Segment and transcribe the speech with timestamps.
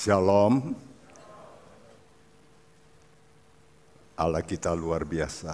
[0.00, 0.72] Shalom.
[4.16, 5.52] Allah kita luar biasa.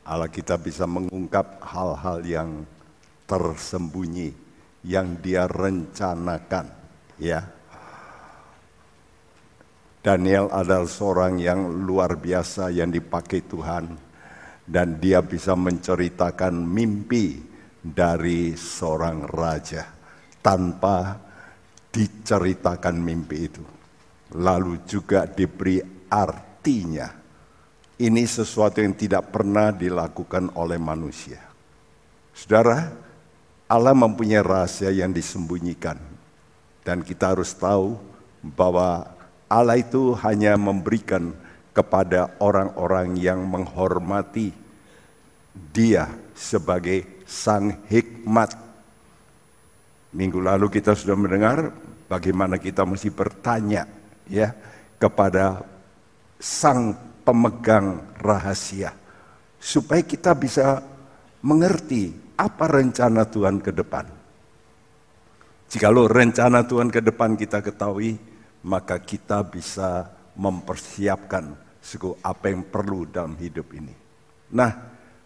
[0.00, 2.50] Allah kita bisa mengungkap hal-hal yang
[3.28, 4.32] tersembunyi
[4.88, 6.72] yang dia rencanakan,
[7.20, 7.44] ya.
[10.00, 13.84] Daniel adalah seorang yang luar biasa yang dipakai Tuhan
[14.64, 17.36] dan dia bisa menceritakan mimpi
[17.84, 19.92] dari seorang raja
[20.40, 21.28] tanpa
[21.92, 23.64] diceritakan mimpi itu.
[24.34, 27.12] Lalu juga diberi artinya.
[28.00, 31.38] Ini sesuatu yang tidak pernah dilakukan oleh manusia.
[32.32, 32.90] Saudara,
[33.68, 36.00] Allah mempunyai rahasia yang disembunyikan.
[36.82, 37.94] Dan kita harus tahu
[38.42, 39.06] bahwa
[39.46, 41.30] Allah itu hanya memberikan
[41.76, 44.52] kepada orang-orang yang menghormati
[45.72, 48.71] dia sebagai sang hikmat.
[50.12, 51.72] Minggu lalu kita sudah mendengar
[52.04, 53.88] bagaimana kita mesti bertanya
[54.28, 54.52] ya
[55.00, 55.64] kepada
[56.36, 56.92] sang
[57.24, 58.92] pemegang rahasia
[59.56, 60.84] supaya kita bisa
[61.40, 64.04] mengerti apa rencana Tuhan ke depan.
[65.72, 68.20] Jikalau rencana Tuhan ke depan kita ketahui,
[68.68, 73.94] maka kita bisa mempersiapkan suku apa yang perlu dalam hidup ini.
[74.52, 74.70] Nah,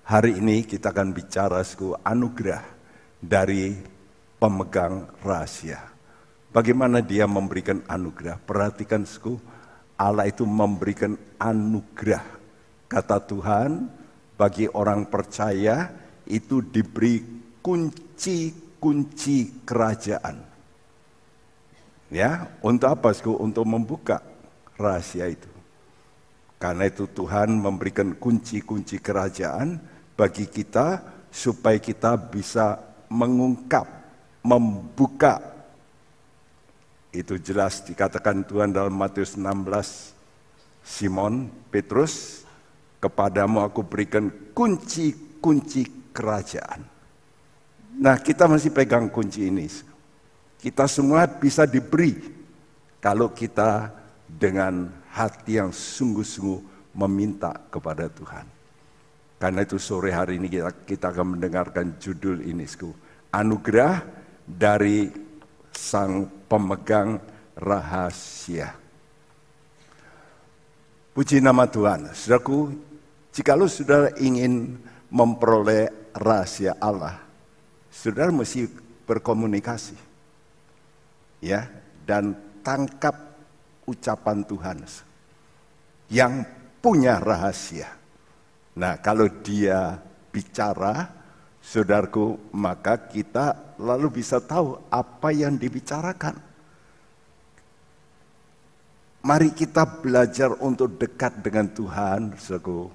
[0.06, 2.62] hari ini kita akan bicara suku anugerah
[3.18, 3.95] dari
[4.36, 5.80] pemegang rahasia.
[6.52, 8.40] Bagaimana dia memberikan anugerah?
[8.40, 9.36] Perhatikan suku,
[9.96, 12.24] Allah itu memberikan anugerah.
[12.88, 13.88] Kata Tuhan,
[14.36, 15.92] bagi orang percaya
[16.28, 17.20] itu diberi
[17.60, 20.36] kunci-kunci kerajaan.
[22.12, 23.10] Ya, untuk apa?
[23.42, 24.22] Untuk membuka
[24.78, 25.50] rahasia itu.
[26.56, 29.76] Karena itu Tuhan memberikan kunci-kunci kerajaan
[30.16, 32.80] bagi kita supaya kita bisa
[33.12, 33.84] mengungkap,
[34.46, 35.42] membuka.
[37.10, 40.14] Itu jelas dikatakan Tuhan dalam Matius 16.
[40.86, 42.46] Simon Petrus,
[43.02, 46.86] kepadamu aku berikan kunci-kunci kerajaan.
[47.98, 49.66] Nah kita masih pegang kunci ini.
[50.62, 52.14] Kita semua bisa diberi
[53.02, 53.90] kalau kita
[54.30, 58.46] dengan hati yang sungguh-sungguh meminta kepada Tuhan.
[59.36, 62.64] Karena itu sore hari ini kita, kita akan mendengarkan judul ini.
[63.34, 64.15] Anugerah
[64.46, 65.10] dari
[65.74, 67.18] sang pemegang
[67.58, 68.72] rahasia.
[71.10, 72.14] Puji nama Tuhan.
[72.14, 72.70] Saudaraku,
[73.34, 74.78] jika lu sudah ingin
[75.10, 77.18] memperoleh rahasia Allah,
[77.90, 78.68] saudara mesti
[79.06, 79.96] berkomunikasi
[81.40, 81.68] ya
[82.04, 83.14] dan tangkap
[83.86, 84.78] ucapan Tuhan
[86.10, 86.42] yang
[86.82, 87.90] punya rahasia.
[88.76, 89.96] Nah, kalau dia
[90.28, 91.08] bicara,
[91.66, 96.38] saudaraku, maka kita lalu bisa tahu apa yang dibicarakan.
[99.26, 102.94] Mari kita belajar untuk dekat dengan Tuhan, saudaraku,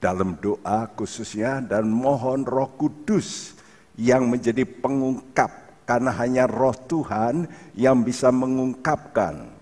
[0.00, 3.52] dalam doa khususnya dan mohon Roh Kudus
[4.00, 7.44] yang menjadi pengungkap karena hanya roh Tuhan
[7.76, 9.52] yang bisa mengungkapkan.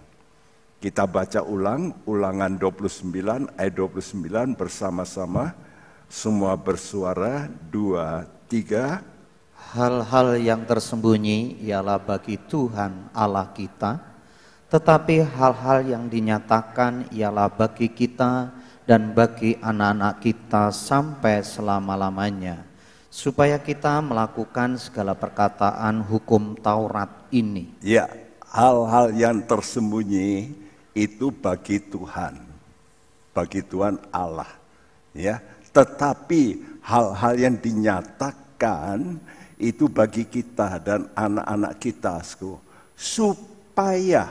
[0.79, 5.51] Kita baca ulang, ulangan 29 ayat 29 bersama-sama.
[6.09, 9.05] Semua bersuara, dua, tiga.
[9.77, 14.01] Hal-hal yang tersembunyi ialah bagi Tuhan Allah kita,
[14.73, 18.49] tetapi hal-hal yang dinyatakan ialah bagi kita
[18.89, 22.65] dan bagi anak-anak kita sampai selama-lamanya
[23.09, 27.73] supaya kita melakukan segala perkataan hukum Taurat ini.
[27.85, 28.09] Ya,
[28.53, 30.57] hal-hal yang tersembunyi
[30.93, 32.41] itu bagi Tuhan,
[33.33, 34.49] bagi Tuhan Allah.
[35.17, 35.43] Ya,
[35.75, 39.21] tetapi hal-hal yang dinyatakan
[39.59, 42.23] itu bagi kita dan anak-anak kita,
[42.95, 44.27] supaya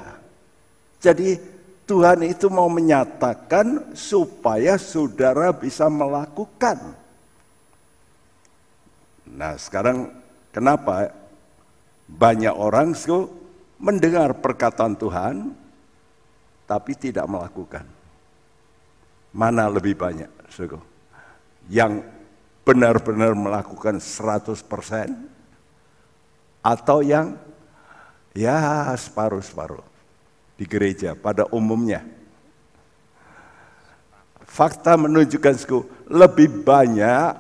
[0.98, 1.40] jadi
[1.88, 6.76] Tuhan itu mau menyatakan supaya saudara bisa melakukan
[9.36, 10.08] Nah sekarang
[10.56, 11.12] kenapa
[12.08, 12.96] banyak orang
[13.76, 15.36] mendengar perkataan Tuhan
[16.64, 17.84] tapi tidak melakukan.
[19.36, 20.32] Mana lebih banyak?
[20.48, 20.80] Suku?
[21.68, 22.08] Yang
[22.68, 24.60] benar-benar melakukan 100%
[26.64, 27.40] atau yang
[28.36, 29.84] ya separuh-separuh
[30.60, 32.04] di gereja pada umumnya.
[34.48, 37.38] Fakta menunjukkan suku, lebih banyak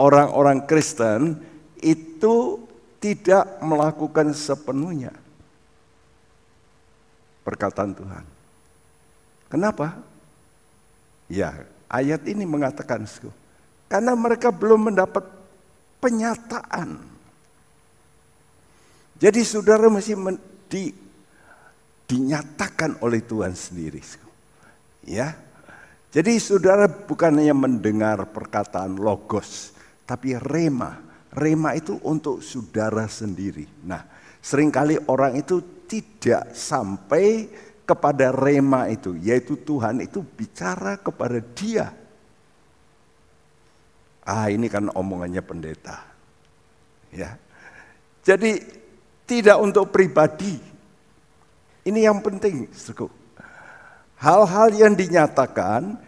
[0.00, 1.36] orang-orang Kristen
[1.78, 2.64] itu
[3.00, 5.12] tidak melakukan sepenuhnya
[7.44, 8.24] perkataan Tuhan.
[9.50, 9.98] Kenapa?
[11.26, 13.02] Ya, ayat ini mengatakan,
[13.90, 15.26] karena mereka belum mendapat
[15.98, 17.02] penyataan.
[19.18, 20.14] Jadi saudara mesti
[20.70, 20.94] di,
[22.06, 24.00] dinyatakan oleh Tuhan sendiri.
[25.04, 25.34] Ya,
[26.10, 29.74] jadi saudara bukan hanya mendengar perkataan logos,
[30.06, 30.98] tapi rema.
[31.30, 33.66] Rema itu untuk saudara sendiri.
[33.86, 34.02] Nah,
[34.42, 37.46] sering kali orang itu tidak sampai
[37.86, 41.99] kepada rema itu, yaitu Tuhan itu bicara kepada dia.
[44.30, 46.06] Ah, ini kan omongannya pendeta.
[47.10, 47.34] Ya.
[48.22, 48.62] Jadi
[49.26, 50.54] tidak untuk pribadi.
[51.82, 52.70] Ini yang penting,
[54.20, 55.98] Hal-hal yang dinyatakan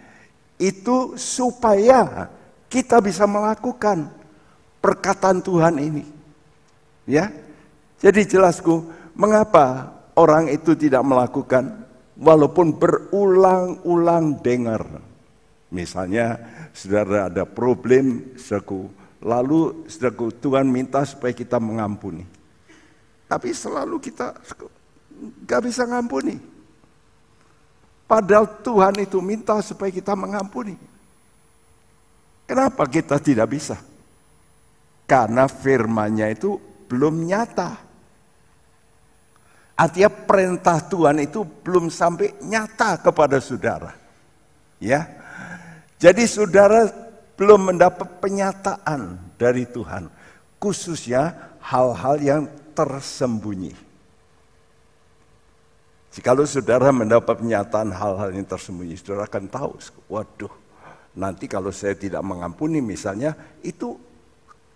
[0.60, 2.30] itu supaya
[2.70, 4.06] kita bisa melakukan
[4.78, 6.06] perkataan Tuhan ini.
[7.10, 7.34] Ya.
[7.98, 8.86] Jadi jelasku,
[9.18, 11.82] mengapa orang itu tidak melakukan
[12.14, 15.10] walaupun berulang-ulang dengar.
[15.72, 16.36] Misalnya,
[16.76, 18.92] saudara ada problem, saudaraku,
[19.24, 22.28] lalu saudaraku Tuhan minta supaya kita mengampuni.
[23.24, 24.36] Tapi selalu kita
[25.48, 26.36] gak bisa ngampuni.
[28.04, 30.76] Padahal Tuhan itu minta supaya kita mengampuni.
[32.44, 33.80] Kenapa kita tidak bisa?
[35.08, 37.80] Karena firmannya itu belum nyata.
[39.72, 43.96] Artinya perintah Tuhan itu belum sampai nyata kepada saudara.
[44.76, 45.21] Ya.
[46.02, 46.90] Jadi saudara
[47.38, 50.10] belum mendapat penyataan dari Tuhan.
[50.58, 52.42] Khususnya hal-hal yang
[52.74, 53.70] tersembunyi.
[56.10, 59.72] Jikalau saudara mendapat penyataan hal-hal yang tersembunyi, saudara akan tahu,
[60.12, 60.52] waduh,
[61.16, 63.32] nanti kalau saya tidak mengampuni misalnya,
[63.64, 63.96] itu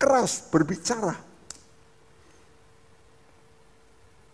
[0.01, 1.13] keras berbicara.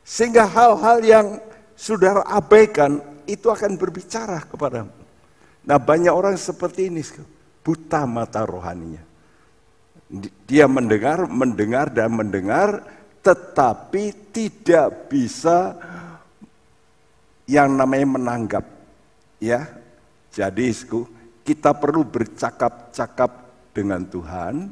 [0.06, 1.28] Sehingga hal-hal yang
[1.76, 5.03] saudara abaikan, itu akan berbicara kepadamu.
[5.64, 7.00] Nah banyak orang seperti ini,
[7.64, 9.00] buta mata rohaninya.
[10.46, 12.84] Dia mendengar, mendengar, dan mendengar,
[13.24, 15.74] tetapi tidak bisa
[17.48, 18.66] yang namanya menanggap.
[19.40, 19.72] Ya,
[20.36, 20.76] jadi
[21.48, 23.32] kita perlu bercakap-cakap
[23.72, 24.72] dengan Tuhan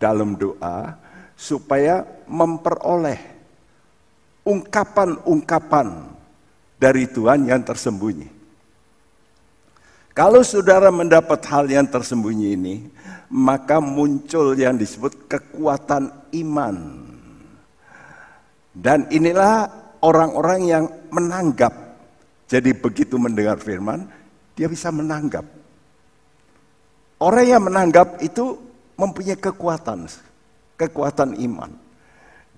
[0.00, 0.96] dalam doa
[1.36, 3.20] supaya memperoleh
[4.42, 5.88] ungkapan-ungkapan
[6.80, 8.31] dari Tuhan yang tersembunyi.
[10.12, 12.74] Kalau saudara mendapat hal yang tersembunyi ini,
[13.32, 16.76] maka muncul yang disebut kekuatan iman.
[18.72, 19.68] Dan inilah
[20.04, 21.82] orang-orang yang menanggap
[22.52, 24.04] jadi begitu mendengar firman,
[24.52, 25.48] dia bisa menanggap.
[27.16, 28.60] Orang yang menanggap itu
[28.92, 30.04] mempunyai kekuatan,
[30.76, 31.72] kekuatan iman.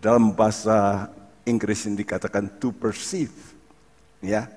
[0.02, 1.06] Dalam bahasa
[1.46, 3.30] Inggris ini dikatakan to perceive.
[4.18, 4.50] Ya.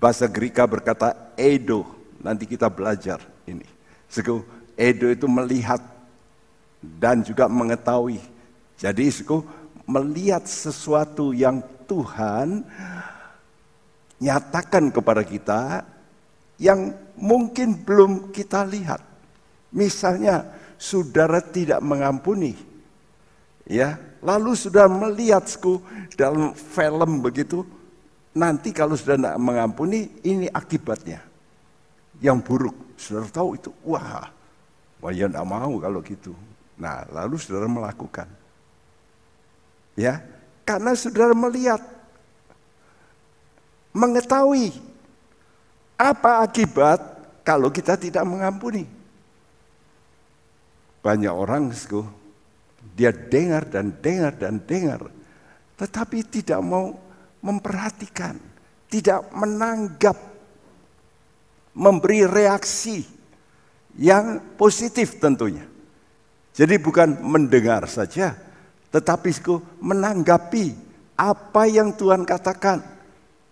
[0.00, 1.97] Bahasa Greka berkata edo.
[2.18, 3.64] Nanti kita belajar ini.
[4.10, 4.42] Suku,
[4.74, 5.78] edo itu melihat
[6.82, 8.18] dan juga mengetahui.
[8.78, 9.42] Jadi suku,
[9.86, 12.62] melihat sesuatu yang Tuhan
[14.18, 15.86] nyatakan kepada kita
[16.58, 19.00] yang mungkin belum kita lihat.
[19.70, 20.46] Misalnya
[20.78, 22.54] saudara tidak mengampuni.
[23.68, 25.84] Ya, lalu sudah melihatku
[26.16, 27.68] dalam film begitu,
[28.32, 31.27] nanti kalau sudah tidak mengampuni, ini akibatnya.
[32.18, 34.26] Yang buruk, saudara tahu itu, wah,
[34.98, 36.34] wah ya tidak mau kalau gitu.
[36.78, 38.26] Nah, lalu saudara melakukan.
[39.98, 40.22] Ya,
[40.62, 41.82] karena saudara melihat
[43.90, 44.70] mengetahui
[45.98, 47.00] apa akibat
[47.42, 48.86] kalau kita tidak mengampuni.
[51.02, 51.72] Banyak orang
[52.94, 55.08] dia dengar dan dengar dan dengar,
[55.80, 56.94] tetapi tidak mau
[57.40, 58.36] memperhatikan,
[58.92, 60.18] tidak menanggap,
[61.78, 63.06] memberi reaksi
[63.94, 65.62] yang positif tentunya.
[66.50, 68.34] Jadi bukan mendengar saja,
[68.90, 69.30] tetapi
[69.78, 70.74] menanggapi
[71.14, 72.82] apa yang Tuhan katakan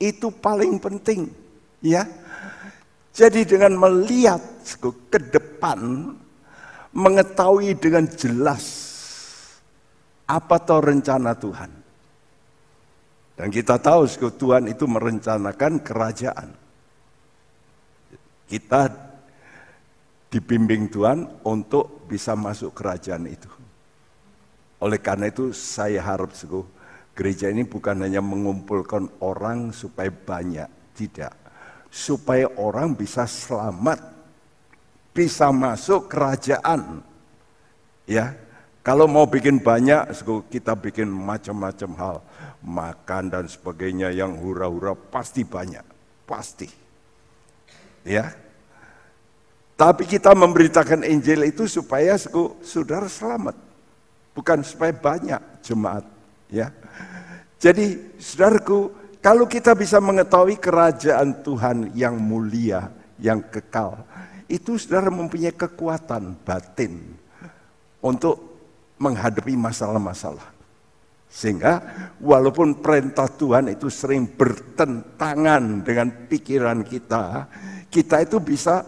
[0.03, 1.31] itu paling penting,
[1.79, 2.03] ya.
[3.15, 4.43] Jadi dengan melihat
[5.09, 6.13] ke depan,
[6.91, 8.65] mengetahui dengan jelas
[10.27, 11.71] apa tahu rencana Tuhan.
[13.37, 16.66] Dan kita tahu Tuhan itu merencanakan kerajaan.
[18.47, 18.87] Kita
[20.31, 23.51] dibimbing Tuhan untuk bisa masuk kerajaan itu.
[24.79, 26.31] Oleh karena itu saya harap
[27.17, 31.33] Gereja ini bukan hanya mengumpulkan orang supaya banyak, tidak.
[31.89, 33.97] Supaya orang bisa selamat,
[35.17, 37.01] bisa masuk kerajaan.
[38.05, 38.37] Ya,
[38.85, 40.13] kalau mau bikin banyak,
[40.53, 42.17] kita bikin macam-macam hal,
[42.61, 45.83] makan dan sebagainya yang hura-hura pasti banyak,
[46.29, 46.86] pasti.
[48.07, 48.39] Ya,
[49.77, 52.17] tapi kita memberitakan Injil itu supaya
[52.65, 53.61] saudara selamat,
[54.33, 56.09] bukan supaya banyak jemaat.
[56.49, 56.73] Ya,
[57.61, 58.89] Jadi saudaraku,
[59.21, 62.89] kalau kita bisa mengetahui kerajaan Tuhan yang mulia,
[63.21, 64.01] yang kekal,
[64.49, 67.13] itu saudara mempunyai kekuatan batin
[68.01, 68.41] untuk
[68.97, 70.57] menghadapi masalah-masalah.
[71.29, 71.85] Sehingga
[72.17, 77.51] walaupun perintah Tuhan itu sering bertentangan dengan pikiran kita,
[77.97, 78.85] kita itu bisa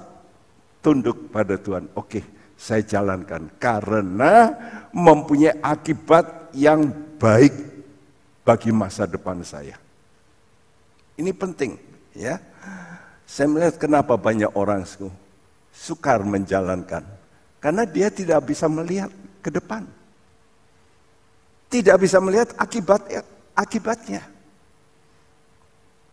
[0.84, 1.88] tunduk pada Tuhan.
[1.96, 2.20] Oke,
[2.60, 4.52] saya jalankan karena
[4.92, 7.56] mempunyai akibat yang baik
[8.44, 9.80] bagi masa depan saya.
[11.16, 11.80] Ini penting,
[12.12, 12.36] ya.
[13.24, 14.84] Saya melihat kenapa banyak orang
[15.72, 17.04] sukar menjalankan.
[17.58, 19.10] Karena dia tidak bisa melihat
[19.40, 19.88] ke depan
[21.68, 23.04] tidak bisa melihat akibat
[23.52, 24.24] akibatnya.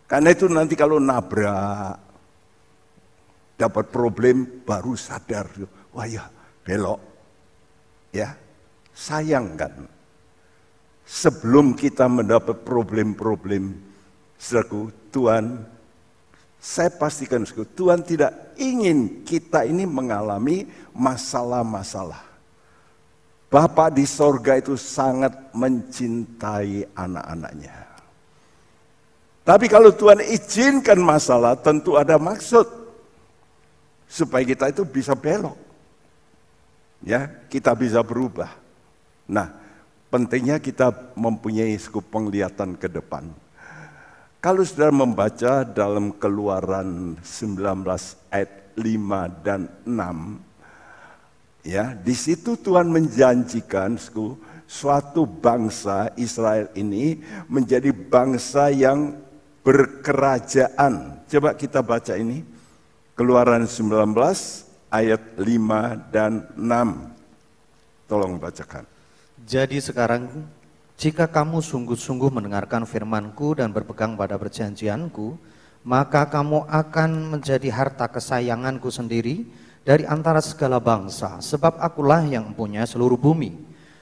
[0.06, 1.98] Karena itu nanti kalau nabrak,
[3.56, 5.48] dapat problem baru sadar,
[5.96, 6.28] wah ya
[6.64, 7.02] belok.
[8.16, 8.36] Ya,
[8.96, 9.88] sayang kan.
[11.06, 13.78] Sebelum kita mendapat problem-problem,
[14.40, 15.62] saudaraku, Tuhan,
[16.58, 20.66] saya pastikan Tuhan tidak ingin kita ini mengalami
[20.98, 22.26] masalah-masalah.
[23.54, 27.78] Bapak di sorga itu sangat mencintai anak-anaknya.
[29.46, 32.66] Tapi kalau Tuhan izinkan masalah tentu ada maksud.
[34.16, 35.60] Supaya kita itu bisa belok.
[37.04, 38.56] Ya, kita bisa berubah.
[39.28, 39.52] Nah,
[40.08, 43.28] pentingnya kita mempunyai skup penglihatan ke depan.
[44.40, 47.60] Kalau sudah membaca dalam keluaran 19
[48.32, 50.40] ayat 5 dan 6,
[51.66, 53.98] Ya, di situ Tuhan menjanjikan
[54.70, 59.18] suatu bangsa Israel ini menjadi bangsa yang
[59.66, 61.26] berkerajaan.
[61.26, 62.46] Coba kita baca ini.
[63.16, 64.12] Keluaran 19
[64.92, 68.12] ayat 5 dan 6.
[68.12, 68.84] Tolong bacakan.
[69.40, 70.28] Jadi sekarang
[71.00, 75.40] jika kamu sungguh-sungguh mendengarkan firmanku dan berpegang pada perjanjianku,
[75.88, 79.48] maka kamu akan menjadi harta kesayanganku sendiri,
[79.88, 83.56] dari antara segala bangsa, sebab akulah yang mempunyai seluruh bumi.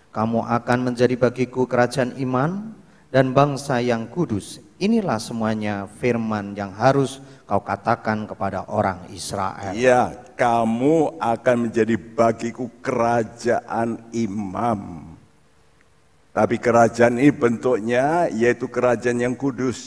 [0.10, 2.74] Kamu akan menjadi bagiku kerajaan iman
[3.14, 4.58] dan bangsa yang kudus.
[4.84, 9.72] Inilah semuanya firman yang harus kau katakan kepada orang Israel.
[9.72, 15.08] Ya, kamu akan menjadi bagiku kerajaan imam.
[16.36, 19.80] Tapi kerajaan ini bentuknya yaitu kerajaan yang kudus.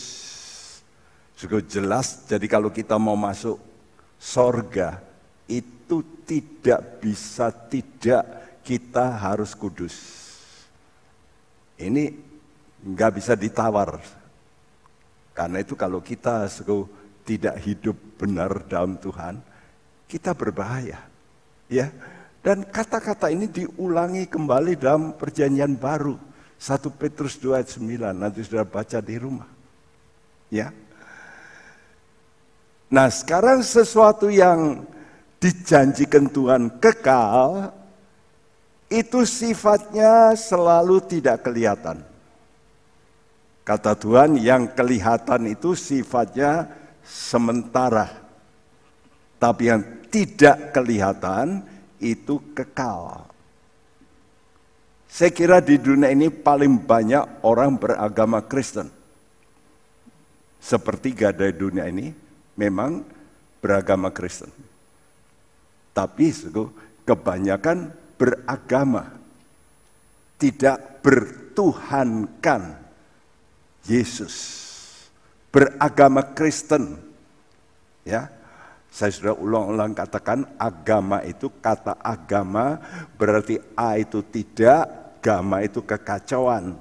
[1.36, 3.60] Cukup jelas, jadi kalau kita mau masuk
[4.16, 5.04] sorga,
[5.44, 8.24] itu tidak bisa tidak
[8.64, 9.92] kita harus kudus.
[11.76, 12.16] Ini
[12.80, 14.00] nggak bisa ditawar.
[15.36, 16.48] Karena itu kalau kita
[17.28, 19.36] tidak hidup benar dalam Tuhan,
[20.08, 21.04] kita berbahaya.
[21.68, 21.92] Ya.
[22.40, 26.16] Dan kata-kata ini diulangi kembali dalam perjanjian baru.
[26.56, 29.50] 1 Petrus 2 ayat 9, nanti sudah baca di rumah.
[30.48, 30.72] Ya.
[32.88, 34.88] Nah sekarang sesuatu yang
[35.36, 37.76] dijanjikan Tuhan kekal,
[38.88, 42.15] itu sifatnya selalu tidak kelihatan.
[43.66, 46.70] Kata Tuhan, yang kelihatan itu sifatnya
[47.02, 48.06] sementara,
[49.42, 51.66] tapi yang tidak kelihatan
[51.98, 53.26] itu kekal.
[55.10, 58.86] Saya kira di dunia ini paling banyak orang beragama Kristen.
[60.62, 62.14] Sepertiga dari dunia ini
[62.54, 63.02] memang
[63.58, 64.54] beragama Kristen.
[65.90, 66.30] Tapi
[67.02, 69.10] kebanyakan beragama.
[70.36, 72.85] Tidak bertuhankan
[73.88, 74.34] Yesus.
[75.54, 77.00] Beragama Kristen.
[78.06, 78.30] Ya,
[78.92, 82.78] saya sudah ulang-ulang katakan agama itu kata agama
[83.18, 84.86] berarti A itu tidak,
[85.18, 86.78] agama itu kekacauan.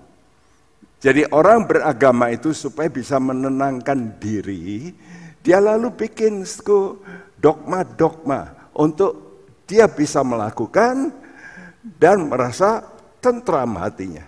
[1.02, 4.94] Jadi orang beragama itu supaya bisa menenangkan diri,
[5.46, 6.42] dia lalu bikin
[7.38, 11.14] dogma-dogma untuk dia bisa melakukan
[12.02, 12.82] dan merasa
[13.22, 14.26] tentram hatinya.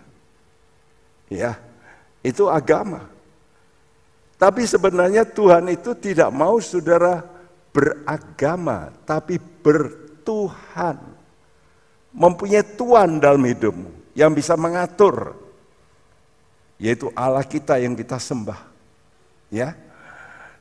[1.30, 1.58] Ya,
[2.28, 3.08] itu agama.
[4.36, 7.24] Tapi sebenarnya Tuhan itu tidak mau saudara
[7.72, 11.00] beragama, tapi bertuhan.
[12.12, 15.40] Mempunyai Tuhan dalam hidupmu yang bisa mengatur.
[16.78, 18.76] Yaitu Allah kita yang kita sembah.
[19.48, 19.74] Ya,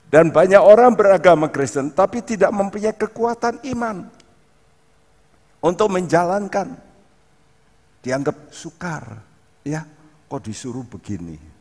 [0.06, 4.06] dan banyak orang beragama Kristen tapi tidak mempunyai kekuatan iman
[5.58, 6.78] untuk menjalankan.
[8.06, 9.18] Dianggap sukar,
[9.66, 9.82] ya.
[10.30, 11.55] Kok disuruh begini?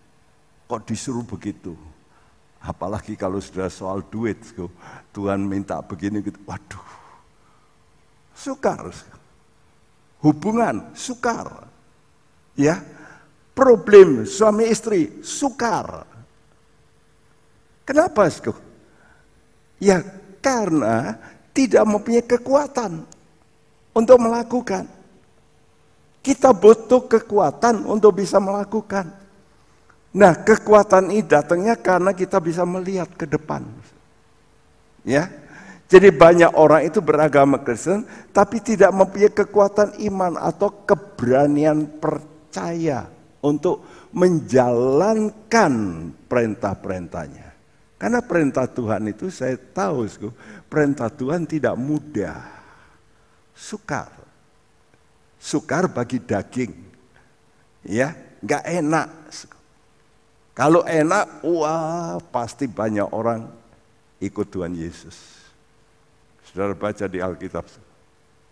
[0.66, 1.78] Kok disuruh begitu?
[2.58, 4.42] Apalagi kalau sudah soal duit,
[5.14, 6.42] Tuhan minta begini gitu.
[6.50, 6.90] Waduh.
[8.34, 8.90] Sukar.
[10.26, 11.70] Hubungan sukar.
[12.58, 12.82] Ya.
[13.56, 16.04] problem suami istri sukar.
[17.88, 18.52] Kenapa, Sku?
[19.80, 20.04] Ya
[20.44, 21.16] karena
[21.56, 23.08] tidak mempunyai kekuatan
[23.96, 24.84] untuk melakukan.
[26.20, 29.25] Kita butuh kekuatan untuk bisa melakukan.
[30.16, 33.68] Nah, kekuatan ini datangnya karena kita bisa melihat ke depan.
[35.04, 35.28] Ya.
[35.86, 43.06] Jadi banyak orang itu beragama Kristen tapi tidak mempunyai kekuatan iman atau keberanian percaya
[43.44, 45.74] untuk menjalankan
[46.26, 47.48] perintah-perintahnya.
[48.02, 50.10] Karena perintah Tuhan itu saya tahu,
[50.66, 52.40] perintah Tuhan tidak mudah.
[53.54, 54.10] Sukar.
[55.38, 56.74] Sukar bagi daging.
[57.86, 59.08] Ya, nggak enak.
[60.56, 63.44] Kalau enak, wah pasti banyak orang
[64.24, 65.44] ikut Tuhan Yesus.
[66.48, 67.68] Saudara baca di Alkitab.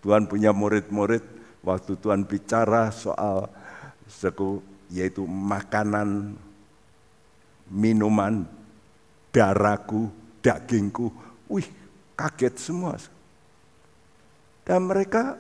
[0.04, 1.24] Tuhan punya murid-murid
[1.64, 3.48] waktu Tuhan bicara soal
[4.04, 4.60] seku
[4.92, 6.36] yaitu makanan,
[7.72, 8.44] minuman,
[9.32, 10.12] darahku,
[10.44, 11.08] dagingku.
[11.48, 11.72] Wih,
[12.20, 13.00] kaget semua.
[14.68, 15.40] Dan mereka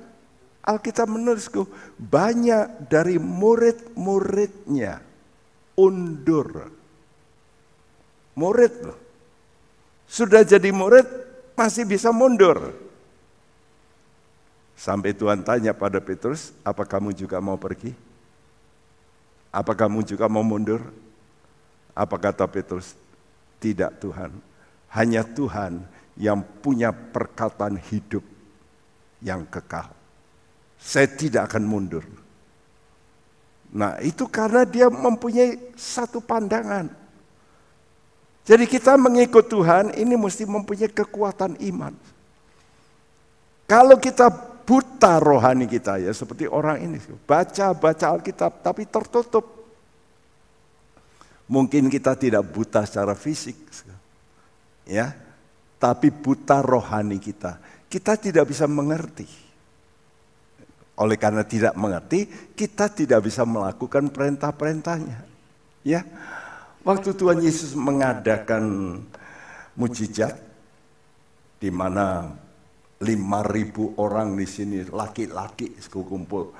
[0.63, 1.67] Alkitab menulisku
[1.99, 5.11] banyak dari murid-muridnya
[5.77, 6.69] undur.
[8.33, 8.99] Murid loh.
[10.09, 11.05] Sudah jadi murid
[11.57, 12.73] masih bisa mundur.
[14.73, 17.93] Sampai Tuhan tanya pada Petrus, apa kamu juga mau pergi?
[19.53, 20.81] Apa kamu juga mau mundur?
[21.93, 22.97] Apa kata Petrus?
[23.61, 24.33] Tidak Tuhan.
[24.89, 25.85] Hanya Tuhan
[26.17, 28.25] yang punya perkataan hidup
[29.21, 29.89] yang kekal.
[30.81, 32.03] Saya tidak akan mundur.
[33.73, 36.93] Nah itu karena dia mempunyai satu pandangan.
[38.45, 41.95] Jadi kita mengikut Tuhan ini mesti mempunyai kekuatan iman.
[43.65, 44.29] Kalau kita
[44.63, 49.65] buta rohani kita ya seperti orang ini baca baca Alkitab tapi tertutup.
[51.49, 53.57] Mungkin kita tidak buta secara fisik
[54.87, 55.11] ya,
[55.81, 57.59] tapi buta rohani kita.
[57.91, 59.27] Kita tidak bisa mengerti.
[60.93, 65.25] Oleh karena tidak mengerti, kita tidak bisa melakukan perintah-perintahnya.
[65.83, 66.05] Ya,
[66.83, 68.99] Waktu Tuhan Yesus mengadakan
[69.79, 70.35] mujizat
[71.55, 72.27] di mana
[72.99, 76.51] 5000 orang di sini laki-laki kumpul.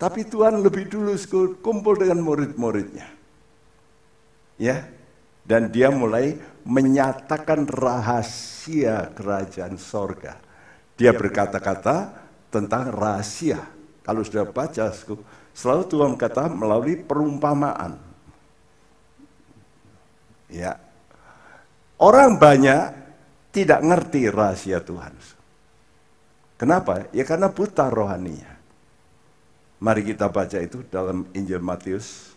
[0.00, 1.12] Tapi Tuhan lebih dulu
[1.60, 3.06] kumpul dengan murid-muridnya.
[4.56, 4.88] Ya.
[5.46, 6.34] Dan dia mulai
[6.66, 10.42] menyatakan rahasia kerajaan sorga.
[10.98, 12.10] Dia berkata-kata
[12.50, 13.75] tentang rahasia.
[14.06, 14.94] Kalau sudah baca,
[15.50, 17.98] selalu Tuhan kata melalui perumpamaan.
[20.46, 20.78] Ya.
[21.98, 22.94] Orang banyak
[23.50, 25.10] tidak ngerti rahasia Tuhan.
[26.54, 27.10] Kenapa?
[27.10, 28.54] Ya karena buta rohaninya.
[29.82, 32.30] Mari kita baca itu dalam Injil Matius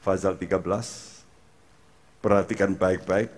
[0.00, 0.56] pasal 13.
[2.24, 3.28] Perhatikan baik-baik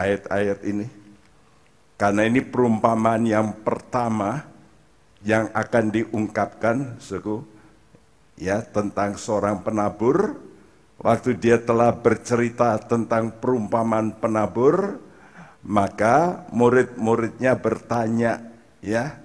[0.00, 0.88] ayat-ayat ini.
[2.00, 4.55] Karena ini perumpamaan yang pertama
[5.26, 7.42] yang akan diungkapkan suku
[8.38, 10.46] ya tentang seorang penabur
[10.96, 14.96] Waktu dia telah bercerita tentang perumpamaan penabur,
[15.60, 18.40] maka murid-muridnya bertanya,
[18.80, 19.20] ya,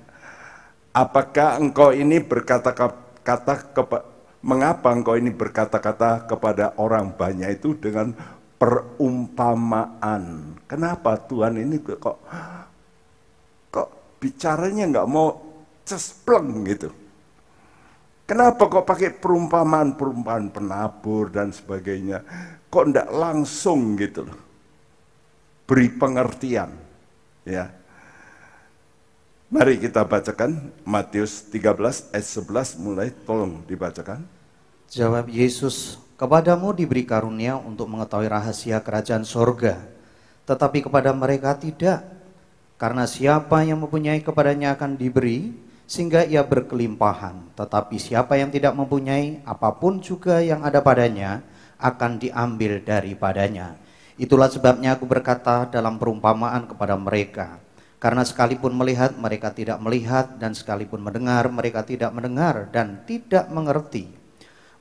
[0.91, 3.71] apakah engkau ini berkata-kata
[4.43, 8.11] mengapa engkau ini berkata-kata kepada orang banyak itu dengan
[8.59, 10.53] perumpamaan?
[10.67, 12.19] Kenapa Tuhan ini kok
[13.71, 15.50] kok bicaranya nggak mau
[15.91, 16.89] cespleng gitu?
[18.23, 22.23] Kenapa kok pakai perumpamaan-perumpamaan penabur dan sebagainya?
[22.71, 24.39] Kok enggak langsung gitu loh.
[25.67, 26.71] Beri pengertian.
[27.43, 27.75] Ya.
[29.51, 34.23] Mari kita bacakan Matius 13 ayat 11 mulai tolong dibacakan.
[34.87, 39.75] Jawab Yesus, kepadamu diberi karunia untuk mengetahui rahasia kerajaan sorga,
[40.47, 41.99] tetapi kepada mereka tidak.
[42.79, 45.51] Karena siapa yang mempunyai kepadanya akan diberi,
[45.91, 47.51] sehingga ia berkelimpahan.
[47.59, 51.43] Tetapi siapa yang tidak mempunyai apa pun juga yang ada padanya
[51.75, 53.75] akan diambil daripadanya.
[54.15, 57.59] Itulah sebabnya aku berkata dalam perumpamaan kepada mereka.
[57.99, 64.15] Karena sekalipun melihat mereka tidak melihat dan sekalipun mendengar mereka tidak mendengar dan tidak mengerti.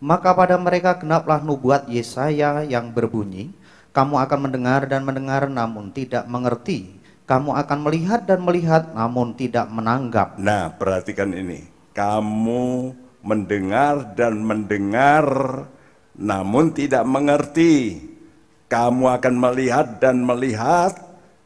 [0.00, 3.52] Maka pada mereka genaplah nubuat Yesaya yang berbunyi,
[3.92, 6.99] kamu akan mendengar dan mendengar namun tidak mengerti
[7.30, 10.34] kamu akan melihat dan melihat namun tidak menanggap.
[10.34, 11.62] Nah, perhatikan ini.
[11.94, 12.90] Kamu
[13.22, 15.26] mendengar dan mendengar
[16.18, 18.02] namun tidak mengerti.
[18.66, 20.98] Kamu akan melihat dan melihat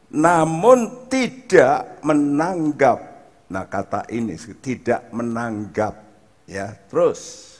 [0.09, 2.97] namun tidak menanggap.
[3.45, 6.01] Nah, kata ini tidak menanggap
[6.49, 6.73] ya.
[6.89, 7.53] Terus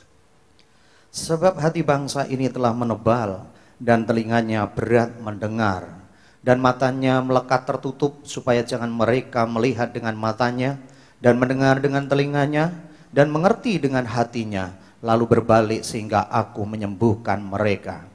[1.16, 3.48] Sebab hati bangsa ini telah menebal
[3.80, 6.05] dan telinganya berat mendengar
[6.46, 10.78] dan matanya melekat tertutup supaya jangan mereka melihat dengan matanya
[11.18, 12.70] dan mendengar dengan telinganya
[13.10, 18.06] dan mengerti dengan hatinya lalu berbalik sehingga aku menyembuhkan mereka.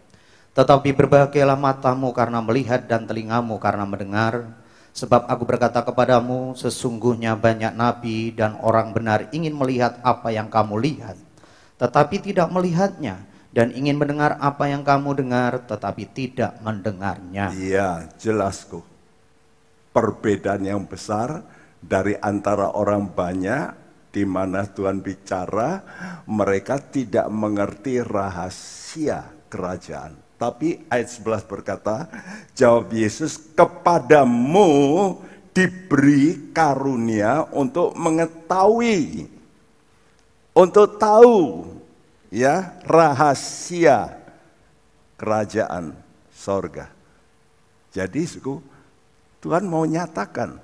[0.54, 7.74] Tetapi berbahagialah matamu karena melihat dan telingamu karena mendengar sebab aku berkata kepadamu sesungguhnya banyak
[7.78, 11.14] nabi dan orang benar ingin melihat apa yang kamu lihat
[11.78, 17.50] tetapi tidak melihatnya dan ingin mendengar apa yang kamu dengar tetapi tidak mendengarnya.
[17.54, 18.86] Iya, jelas kok.
[19.90, 21.42] Perbedaan yang besar
[21.82, 23.74] dari antara orang banyak
[24.10, 25.82] di mana Tuhan bicara,
[26.26, 30.14] mereka tidak mengerti rahasia kerajaan.
[30.38, 32.10] Tapi ayat 11 berkata,
[32.56, 34.70] jawab Yesus, kepadamu
[35.50, 39.26] diberi karunia untuk mengetahui
[40.54, 41.66] untuk tahu
[42.30, 44.16] ya rahasia
[45.18, 45.92] kerajaan
[46.32, 46.88] sorga.
[47.90, 48.62] Jadi suku
[49.42, 50.56] Tuhan mau nyatakan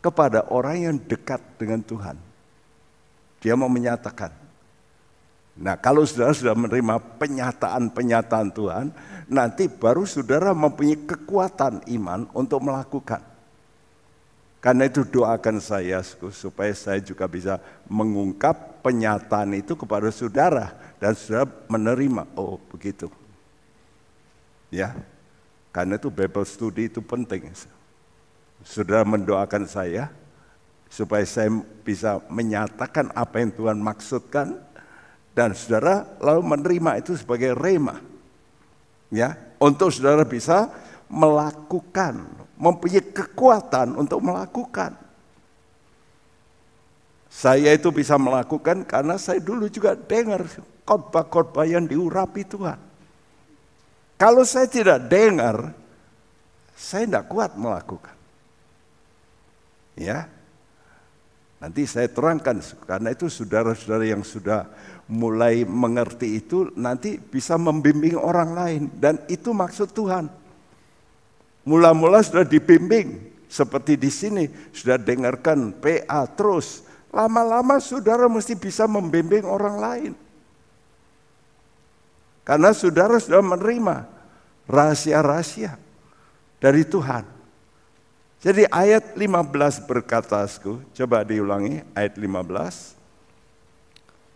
[0.00, 2.16] kepada orang yang dekat dengan Tuhan.
[3.44, 4.32] Dia mau menyatakan.
[5.60, 8.86] Nah kalau saudara sudah menerima penyataan-penyataan Tuhan,
[9.28, 13.20] nanti baru saudara mempunyai kekuatan iman untuk melakukan.
[14.60, 17.56] Karena itu doakan saya supaya saya juga bisa
[17.88, 22.26] mengungkap penyataan itu kepada saudara dan saudara menerima.
[22.36, 23.12] Oh begitu.
[24.70, 24.94] Ya,
[25.74, 27.50] karena itu Bible study itu penting.
[28.66, 30.10] Saudara mendoakan saya
[30.90, 31.50] supaya saya
[31.86, 34.58] bisa menyatakan apa yang Tuhan maksudkan
[35.34, 38.02] dan saudara lalu menerima itu sebagai rema.
[39.10, 40.70] Ya, untuk saudara bisa
[41.10, 45.09] melakukan mempunyai kekuatan untuk melakukan.
[47.30, 50.50] Saya itu bisa melakukan karena saya dulu juga dengar
[50.82, 52.78] khotbah-khotbah yang diurapi Tuhan.
[54.18, 55.70] Kalau saya tidak dengar,
[56.74, 58.18] saya tidak kuat melakukan.
[59.94, 60.26] Ya,
[61.62, 64.66] nanti saya terangkan karena itu saudara-saudara yang sudah
[65.06, 70.26] mulai mengerti itu nanti bisa membimbing orang lain dan itu maksud Tuhan.
[71.62, 76.89] Mula-mula sudah dibimbing seperti di sini sudah dengarkan PA terus.
[77.10, 80.12] Lama-lama saudara mesti bisa membimbing orang lain.
[82.46, 84.06] Karena saudara sudah menerima
[84.70, 85.74] rahasia-rahasia
[86.62, 87.26] dari Tuhan.
[88.40, 90.46] Jadi ayat 15 berkata,
[90.96, 92.96] coba diulangi ayat 15.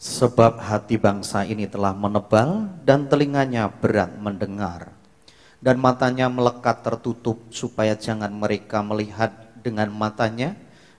[0.04, 4.92] Sebab hati bangsa ini telah menebal dan telinganya berat mendengar
[5.64, 9.32] dan matanya melekat tertutup supaya jangan mereka melihat
[9.64, 10.52] dengan matanya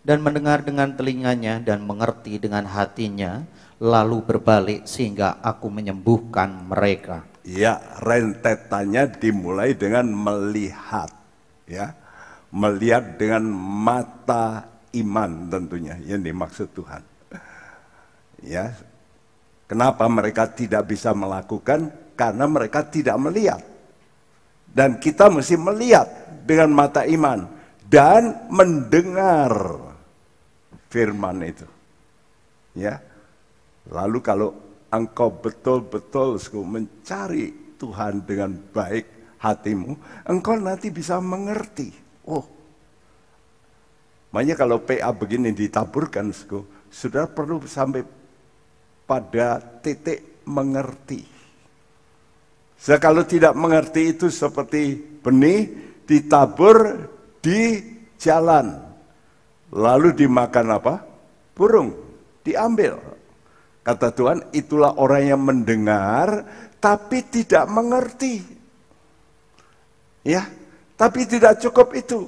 [0.05, 3.41] dan mendengar dengan telinganya dan mengerti dengan hatinya
[3.81, 7.25] lalu berbalik sehingga aku menyembuhkan mereka.
[7.41, 11.09] Ya, rentetannya dimulai dengan melihat
[11.65, 11.97] ya.
[12.55, 14.63] Melihat dengan mata
[14.95, 17.03] iman tentunya yang dimaksud Tuhan.
[18.45, 18.71] Ya.
[19.65, 21.89] Kenapa mereka tidak bisa melakukan?
[22.15, 23.59] Karena mereka tidak melihat
[24.75, 26.05] dan kita mesti melihat
[26.43, 27.47] dengan mata iman
[27.87, 29.55] dan mendengar
[30.95, 31.67] firman itu.
[32.79, 33.03] Ya.
[33.91, 34.55] Lalu kalau
[34.87, 41.91] engkau betul-betul mencari Tuhan dengan baik hatimu, engkau nanti bisa mengerti.
[42.25, 42.47] Oh,
[44.31, 46.33] makanya kalau PA begini ditaburkan,
[46.89, 48.01] sudah perlu sampai
[49.05, 51.21] pada titik mengerti.
[52.79, 55.69] Saya kalau tidak mengerti itu seperti benih
[56.09, 57.05] ditabur
[57.41, 57.81] di
[58.17, 58.94] jalan.
[59.75, 61.03] Lalu dimakan apa?
[61.51, 61.91] Burung.
[62.47, 62.95] Diambil.
[63.83, 66.47] Kata Tuhan, itulah orang yang mendengar
[66.79, 68.41] tapi tidak mengerti.
[70.25, 70.47] Ya,
[70.97, 72.25] tapi tidak cukup itu.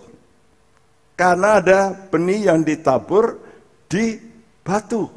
[1.18, 3.42] Karena ada benih yang ditabur
[3.90, 4.22] di
[4.62, 5.10] batu.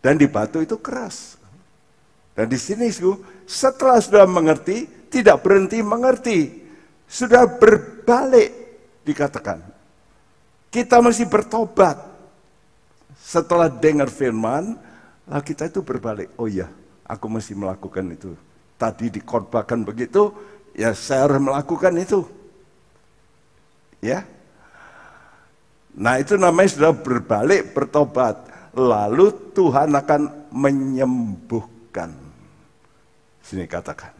[0.00, 1.36] Dan di batu itu keras.
[2.32, 2.88] Dan di sini
[3.44, 6.38] setelah sudah mengerti, tidak berhenti mengerti.
[7.04, 8.63] Sudah berbalik
[9.04, 9.60] dikatakan.
[10.72, 12.12] Kita mesti bertobat.
[13.14, 14.76] Setelah dengar firman,
[15.24, 16.34] lah kita itu berbalik.
[16.36, 16.68] Oh iya,
[17.06, 18.34] aku mesti melakukan itu.
[18.74, 20.34] Tadi dikorbankan begitu,
[20.74, 22.20] ya saya harus melakukan itu.
[24.02, 24.26] Ya.
[25.94, 28.50] Nah itu namanya sudah berbalik, bertobat.
[28.74, 32.10] Lalu Tuhan akan menyembuhkan
[33.44, 34.10] Sini katakan.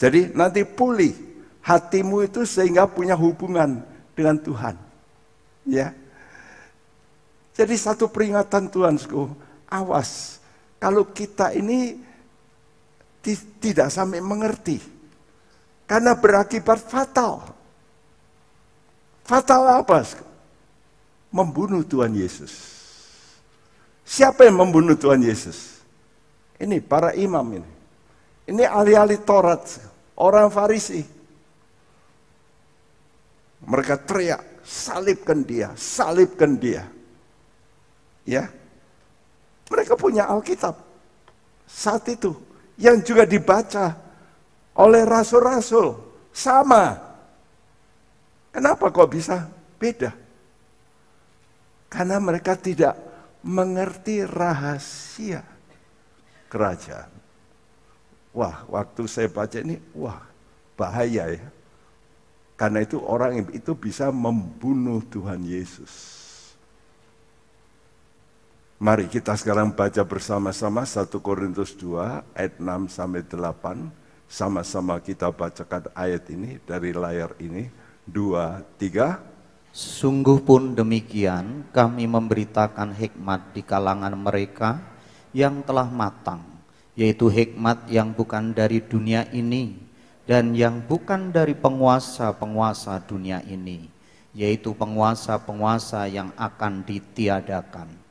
[0.00, 1.12] Jadi nanti pulih
[1.60, 4.74] hatimu itu sehingga punya hubungan dengan Tuhan.
[5.66, 5.92] Ya.
[7.54, 8.98] Jadi satu peringatan Tuhan,
[9.70, 10.42] awas.
[10.82, 11.98] kalau kita ini
[13.62, 14.82] tidak sampai mengerti.
[15.84, 17.44] Karena berakibat fatal.
[19.24, 20.02] Fatal apa?
[21.30, 22.52] Membunuh Tuhan Yesus.
[24.04, 25.80] Siapa yang membunuh Tuhan Yesus?
[26.60, 27.70] Ini para imam ini.
[28.44, 29.64] Ini ahli-ahli Taurat,
[30.20, 31.00] orang Farisi.
[33.64, 36.84] Mereka teriak, salibkan dia, salibkan dia.
[38.24, 38.48] Ya,
[39.68, 40.80] mereka punya Alkitab
[41.68, 42.32] saat itu
[42.80, 43.96] yang juga dibaca
[44.76, 45.96] oleh rasul-rasul
[46.32, 46.98] sama.
[48.54, 50.14] Kenapa kok bisa beda?
[51.90, 52.94] Karena mereka tidak
[53.44, 55.42] mengerti rahasia
[56.48, 57.10] kerajaan.
[58.34, 60.22] Wah, waktu saya baca ini, wah,
[60.74, 61.48] bahaya ya.
[62.64, 65.92] Karena itu orang itu bisa membunuh Tuhan Yesus.
[68.80, 73.92] Mari kita sekarang baca bersama-sama 1 Korintus 2 ayat 6 sampai 8.
[74.24, 77.68] Sama-sama kita bacakan ayat ini dari layar ini.
[78.08, 79.20] 2, 3.
[79.68, 84.80] Sungguh pun demikian kami memberitakan hikmat di kalangan mereka
[85.36, 86.40] yang telah matang.
[86.96, 89.83] Yaitu hikmat yang bukan dari dunia ini
[90.24, 93.92] dan yang bukan dari penguasa-penguasa dunia ini.
[94.34, 98.04] Yaitu penguasa-penguasa yang akan ditiadakan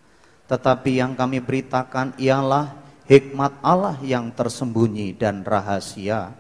[0.54, 2.76] tetapi yang kami beritakan ialah
[3.08, 6.36] hikmat Allah yang tersembunyi dan rahasia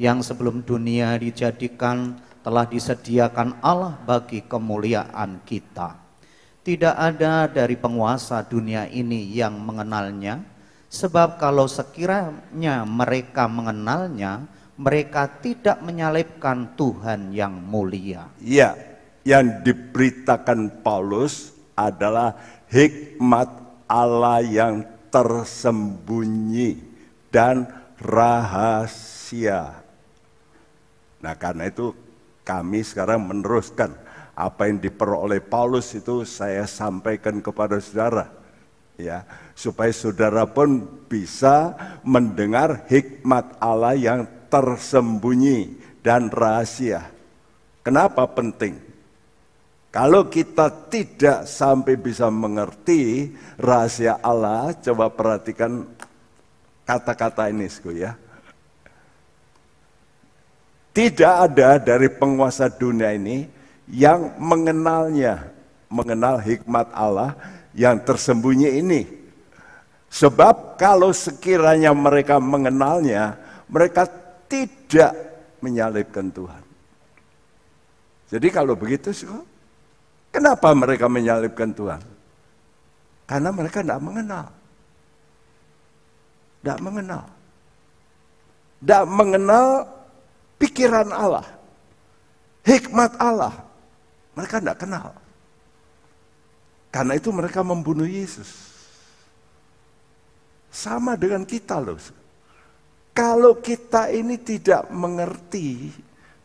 [0.00, 5.98] yang sebelum dunia dijadikan telah disediakan Allah bagi kemuliaan kita.
[6.64, 10.40] Tidak ada dari penguasa dunia ini yang mengenalnya,
[10.88, 14.48] sebab kalau sekiranya mereka mengenalnya,
[14.80, 18.32] mereka tidak menyalibkan Tuhan yang mulia.
[18.40, 18.72] Iya,
[19.28, 22.32] yang diberitakan Paulus adalah
[22.72, 23.48] hikmat
[23.84, 24.80] Allah yang
[25.12, 26.80] tersembunyi
[27.28, 27.68] dan
[28.00, 29.84] rahasia.
[31.20, 31.92] Nah, karena itu
[32.40, 33.92] kami sekarang meneruskan
[34.32, 38.32] apa yang diperoleh Paulus itu saya sampaikan kepada saudara.
[38.96, 41.72] Ya, supaya saudara pun bisa
[42.04, 47.06] mendengar hikmat Allah yang tersembunyi dan rahasia.
[47.80, 48.76] Kenapa penting?
[49.90, 55.82] Kalau kita tidak sampai bisa mengerti rahasia Allah, coba perhatikan
[56.86, 57.66] kata-kata ini,
[57.98, 58.14] ya.
[60.90, 63.50] Tidak ada dari penguasa dunia ini
[63.90, 65.50] yang mengenalnya,
[65.90, 67.34] mengenal hikmat Allah
[67.74, 69.02] yang tersembunyi ini.
[70.10, 73.38] Sebab kalau sekiranya mereka mengenalnya,
[73.70, 74.06] mereka
[74.50, 75.14] tidak
[75.62, 76.62] menyalibkan Tuhan.
[78.30, 79.14] Jadi kalau begitu,
[80.30, 82.02] Kenapa mereka menyalibkan Tuhan?
[83.26, 84.46] Karena mereka tidak mengenal.
[86.62, 87.24] Tidak mengenal.
[88.78, 89.66] Tidak mengenal
[90.54, 91.46] pikiran Allah.
[92.62, 93.54] Hikmat Allah.
[94.38, 95.18] Mereka tidak kenal.
[96.94, 98.70] Karena itu mereka membunuh Yesus.
[100.70, 101.98] Sama dengan kita loh.
[103.20, 105.92] Kalau kita ini tidak mengerti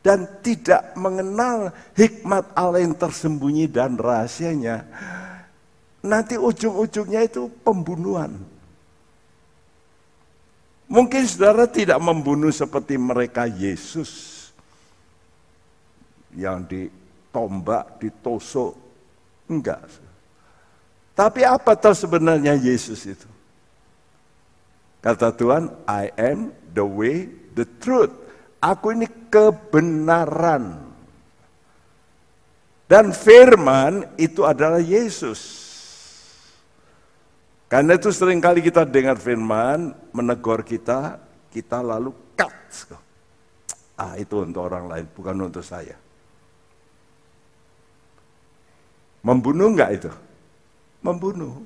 [0.04, 4.84] dan tidak mengenal hikmat Allah yang tersembunyi dan rahasianya,
[6.04, 8.36] nanti ujung-ujungnya itu pembunuhan.
[10.92, 14.52] Mungkin saudara tidak membunuh seperti mereka Yesus
[16.36, 18.76] yang ditombak, ditusuk.
[19.48, 19.80] Enggak.
[21.16, 23.30] Tapi apa tahu sebenarnya Yesus itu?
[25.00, 28.12] Kata Tuhan, I am the way, the truth,
[28.66, 30.82] Aku ini kebenaran.
[32.90, 35.66] Dan firman itu adalah Yesus.
[37.66, 41.18] Karena itu sering kali kita dengar firman, menegur kita,
[41.50, 42.54] kita lalu cut.
[43.98, 45.98] Ah itu untuk orang lain, bukan untuk saya.
[49.26, 50.12] Membunuh enggak itu?
[51.02, 51.66] Membunuh.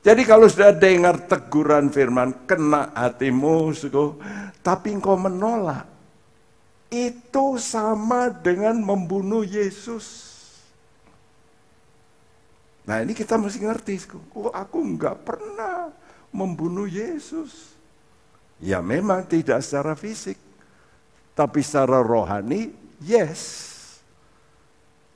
[0.00, 4.16] Jadi kalau sudah dengar teguran firman, kena hatimu, suku,
[4.64, 5.84] tapi engkau menolak.
[6.88, 10.32] Itu sama dengan membunuh Yesus.
[12.88, 13.94] Nah ini kita mesti ngerti,
[14.32, 15.92] oh aku enggak pernah
[16.32, 17.76] membunuh Yesus.
[18.56, 20.40] Ya memang tidak secara fisik,
[21.36, 22.72] tapi secara rohani,
[23.04, 23.68] yes.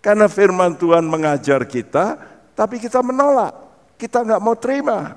[0.05, 2.20] Karena firman Tuhan mengajar kita,
[2.53, 3.63] tapi kita menolak.
[3.94, 5.14] Kita nggak mau terima.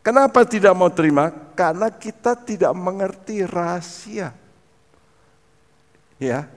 [0.00, 1.28] Kenapa tidak mau terima?
[1.52, 4.32] Karena kita tidak mengerti rahasia.
[6.16, 6.48] Ya.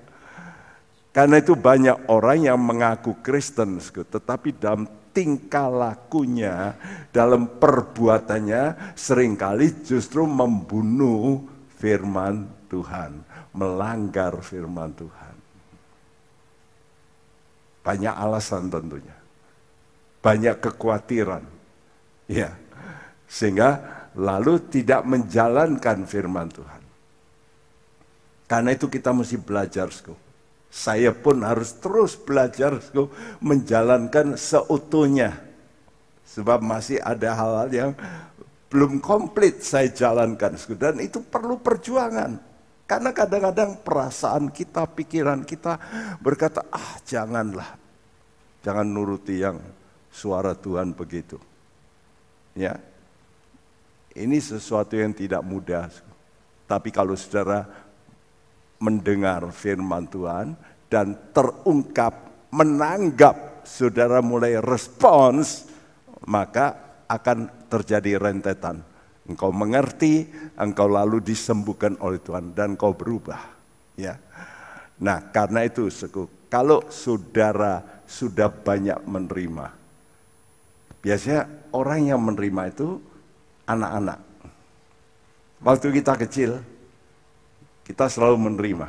[1.13, 6.73] Karena itu banyak orang yang mengaku Kristen, tetapi dalam tingkah lakunya,
[7.13, 11.45] dalam perbuatannya sering kali justru membunuh
[11.77, 13.21] firman Tuhan,
[13.53, 15.35] melanggar firman Tuhan.
[17.85, 19.22] Banyak alasan tentunya.
[20.23, 21.43] Banyak kekhawatiran.
[22.31, 22.55] Ya.
[23.27, 23.83] Sehingga
[24.15, 26.81] lalu tidak menjalankan firman Tuhan.
[28.47, 30.13] Karena itu kita mesti belajar, sko.
[30.73, 35.37] Saya pun harus terus belajar sko, menjalankan seutuhnya.
[36.25, 37.91] Sebab masih ada hal-hal yang
[38.73, 40.57] belum komplit saya jalankan.
[40.57, 40.73] Sko.
[40.73, 42.37] Dan itu perlu perjuangan.
[42.89, 45.77] Karena kadang-kadang perasaan kita, pikiran kita
[46.21, 47.73] berkata, ah janganlah.
[48.61, 49.57] Jangan nuruti yang
[50.13, 51.41] suara Tuhan begitu.
[52.53, 52.77] Ya,
[54.13, 55.89] ini sesuatu yang tidak mudah.
[56.69, 57.65] Tapi kalau saudara
[58.77, 60.53] mendengar firman Tuhan
[60.85, 62.13] dan terungkap,
[62.53, 65.65] menanggap, saudara mulai respons,
[66.29, 68.85] maka akan terjadi rentetan.
[69.23, 73.39] Engkau mengerti, engkau lalu disembuhkan oleh Tuhan dan engkau berubah.
[73.97, 74.19] Ya.
[75.01, 75.89] Nah, karena itu
[76.51, 79.82] kalau saudara sudah banyak menerima,
[81.03, 82.97] biasanya orang yang menerima itu
[83.67, 84.19] anak-anak.
[85.59, 86.51] Waktu kita kecil,
[87.83, 88.87] kita selalu menerima.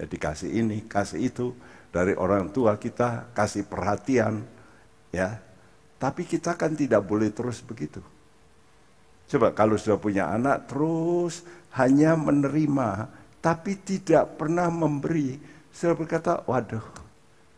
[0.00, 1.52] Ya dikasih ini, kasih itu
[1.92, 4.42] dari orang tua kita, kasih perhatian,
[5.12, 5.36] ya.
[6.00, 8.02] Tapi kita kan tidak boleh terus begitu.
[9.30, 11.46] Coba kalau sudah punya anak terus
[11.78, 13.06] hanya menerima,
[13.40, 15.38] tapi tidak pernah memberi.
[15.72, 16.84] Saya berkata, waduh,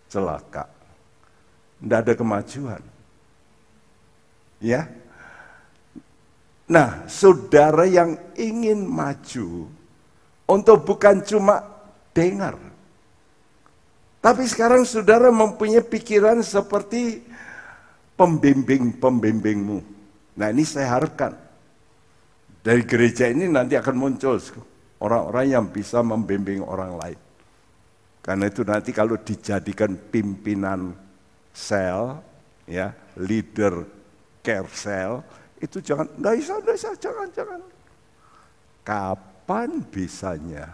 [0.07, 0.71] celaka.
[1.83, 2.94] Tidak ada kemajuan.
[4.65, 4.89] Ya,
[6.65, 9.69] Nah, saudara yang ingin maju
[10.49, 11.61] untuk bukan cuma
[12.17, 12.57] dengar.
[14.25, 17.21] Tapi sekarang saudara mempunyai pikiran seperti
[18.17, 19.85] pembimbing-pembimbingmu.
[20.41, 21.37] Nah ini saya harapkan.
[22.65, 24.41] Dari gereja ini nanti akan muncul
[25.05, 27.21] orang-orang yang bisa membimbing orang lain.
[28.25, 30.97] Karena itu nanti kalau dijadikan pimpinan
[31.53, 32.25] sel,
[32.65, 33.85] ya, leader
[34.45, 35.25] care cell,
[35.57, 37.61] itu jangan, tidak bisa, tidak bisa, jangan, jangan.
[38.85, 40.69] Kapan bisanya?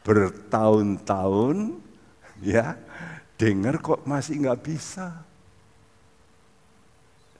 [0.00, 1.76] Bertahun-tahun,
[2.40, 2.80] ya,
[3.36, 5.12] dengar kok masih nggak bisa.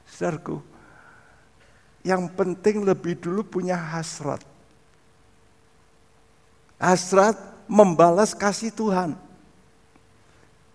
[0.04, 0.60] Saudaraku,
[2.04, 4.44] yang penting lebih dulu punya hasrat.
[6.76, 9.16] Hasrat membalas kasih Tuhan.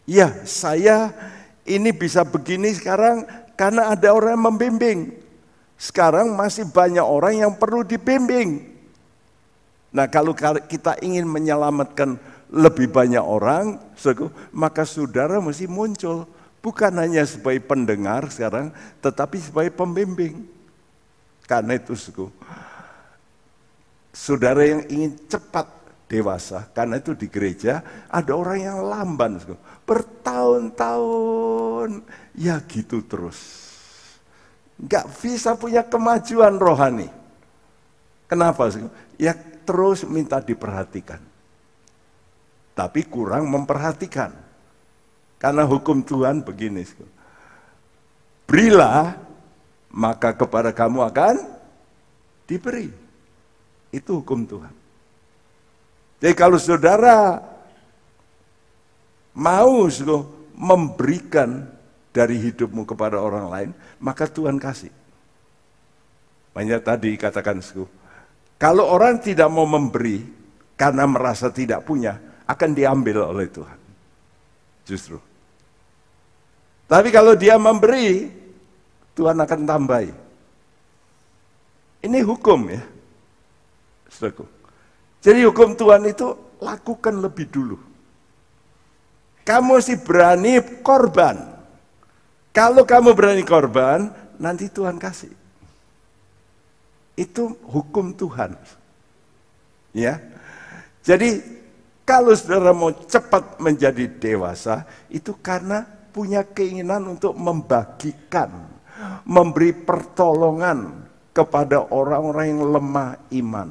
[0.03, 1.13] Ya, saya
[1.63, 4.99] ini bisa begini sekarang karena ada orang yang membimbing.
[5.77, 8.71] Sekarang masih banyak orang yang perlu dibimbing.
[9.93, 10.33] Nah kalau
[10.65, 12.17] kita ingin menyelamatkan
[12.53, 13.81] lebih banyak orang,
[14.53, 16.29] maka saudara mesti muncul.
[16.63, 18.71] Bukan hanya sebagai pendengar sekarang,
[19.03, 20.47] tetapi sebagai pembimbing.
[21.43, 22.31] Karena itu, suku,
[24.15, 25.67] saudara yang ingin cepat
[26.07, 29.59] dewasa, karena itu di gereja ada orang yang lamban, suku.
[29.83, 33.63] Bertahun-tahun, ya gitu terus
[34.83, 37.07] nggak bisa punya kemajuan rohani.
[38.27, 38.83] Kenapa sih?
[39.21, 41.21] Ya terus minta diperhatikan.
[42.73, 44.33] Tapi kurang memperhatikan.
[45.37, 46.81] Karena hukum Tuhan begini.
[48.49, 49.13] Berilah,
[49.93, 51.35] maka kepada kamu akan
[52.49, 52.89] diberi.
[53.93, 54.73] Itu hukum Tuhan.
[56.17, 57.37] Jadi kalau saudara
[59.33, 59.89] mau
[60.53, 61.65] memberikan
[62.13, 64.93] dari hidupmu kepada orang lain, maka Tuhan kasih.
[66.53, 67.57] Banyak tadi katakan,
[68.61, 70.21] kalau orang tidak mau memberi
[70.77, 73.79] karena merasa tidak punya, akan diambil oleh Tuhan.
[74.85, 75.17] Justru.
[76.85, 78.29] Tapi kalau dia memberi,
[79.17, 80.11] Tuhan akan tambahi.
[82.03, 82.83] Ini hukum ya.
[85.23, 87.77] Jadi hukum Tuhan itu lakukan lebih dulu.
[89.43, 91.35] Kamu sih berani korban.
[92.55, 94.07] Kalau kamu berani korban,
[94.39, 95.31] nanti Tuhan kasih.
[97.19, 98.55] Itu hukum Tuhan.
[99.91, 100.23] Ya.
[101.03, 101.43] Jadi
[102.07, 105.83] kalau saudara mau cepat menjadi dewasa, itu karena
[106.15, 108.69] punya keinginan untuk membagikan,
[109.27, 111.03] memberi pertolongan
[111.35, 113.69] kepada orang-orang yang lemah iman.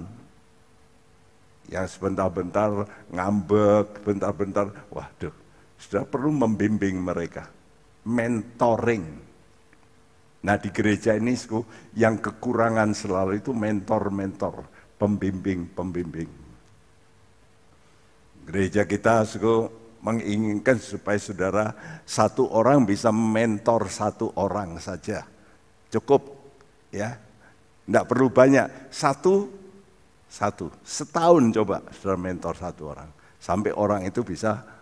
[1.71, 5.33] Yang sebentar-bentar ngambek, bentar-bentar, waduh,
[5.83, 7.51] sudah perlu membimbing mereka
[8.07, 9.05] mentoring.
[10.43, 11.39] Nah di gereja ini
[11.95, 14.67] yang kekurangan selalu itu mentor-mentor,
[14.99, 16.31] pembimbing-pembimbing.
[18.43, 19.71] Gereja kita suku
[20.03, 21.67] menginginkan supaya saudara
[22.03, 25.23] satu orang bisa mentor satu orang saja.
[25.95, 26.27] Cukup
[26.91, 27.15] ya.
[27.87, 28.91] Tidak perlu banyak.
[28.91, 29.47] Satu,
[30.27, 30.75] satu.
[30.83, 33.11] Setahun coba saudara mentor satu orang.
[33.39, 34.82] Sampai orang itu bisa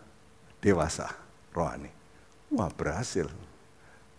[0.60, 1.08] dewasa
[1.50, 1.90] rohani.
[2.52, 3.26] Wah berhasil.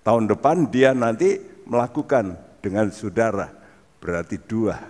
[0.02, 3.54] Tahun depan dia nanti melakukan dengan saudara.
[4.02, 4.82] Berarti dua.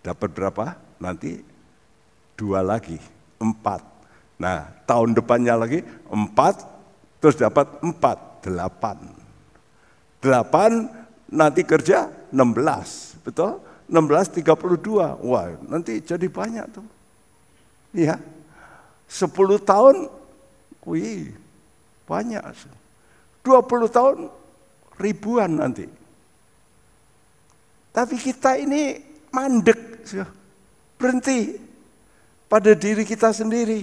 [0.00, 0.78] Dapat berapa?
[1.02, 1.42] Nanti
[2.38, 2.96] dua lagi.
[3.42, 3.82] Empat.
[4.38, 6.62] Nah tahun depannya lagi empat.
[7.18, 8.46] Terus dapat empat.
[8.46, 8.98] Delapan.
[10.22, 10.86] Delapan
[11.30, 13.26] nanti kerja 16.
[13.26, 13.58] Betul?
[13.86, 15.22] 16 32.
[15.22, 16.86] Wah, nanti jadi banyak tuh.
[17.94, 18.18] Iya.
[19.06, 19.30] 10
[19.62, 20.10] tahun
[20.86, 21.34] wih
[22.06, 22.40] banyak.
[23.42, 24.30] 20 tahun
[24.96, 25.86] ribuan nanti.
[27.90, 29.00] Tapi kita ini
[29.32, 30.04] mandek,
[31.00, 31.58] berhenti
[32.46, 33.82] pada diri kita sendiri.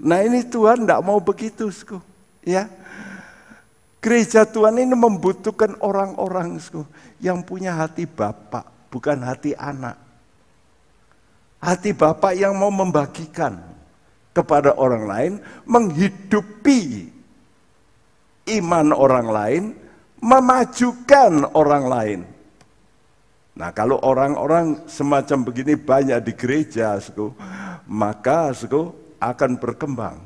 [0.00, 1.68] Nah ini Tuhan tidak mau begitu,
[2.40, 2.70] ya.
[4.00, 6.56] Gereja Tuhan ini membutuhkan orang-orang
[7.20, 10.00] yang punya hati bapak, bukan hati anak.
[11.60, 13.60] Hati bapak yang mau membagikan
[14.30, 15.32] kepada orang lain,
[15.66, 17.10] menghidupi
[18.58, 19.62] iman orang lain,
[20.22, 22.20] memajukan orang lain.
[23.58, 26.96] Nah kalau orang-orang semacam begini banyak di gereja,
[27.90, 28.54] maka
[29.20, 30.16] akan berkembang.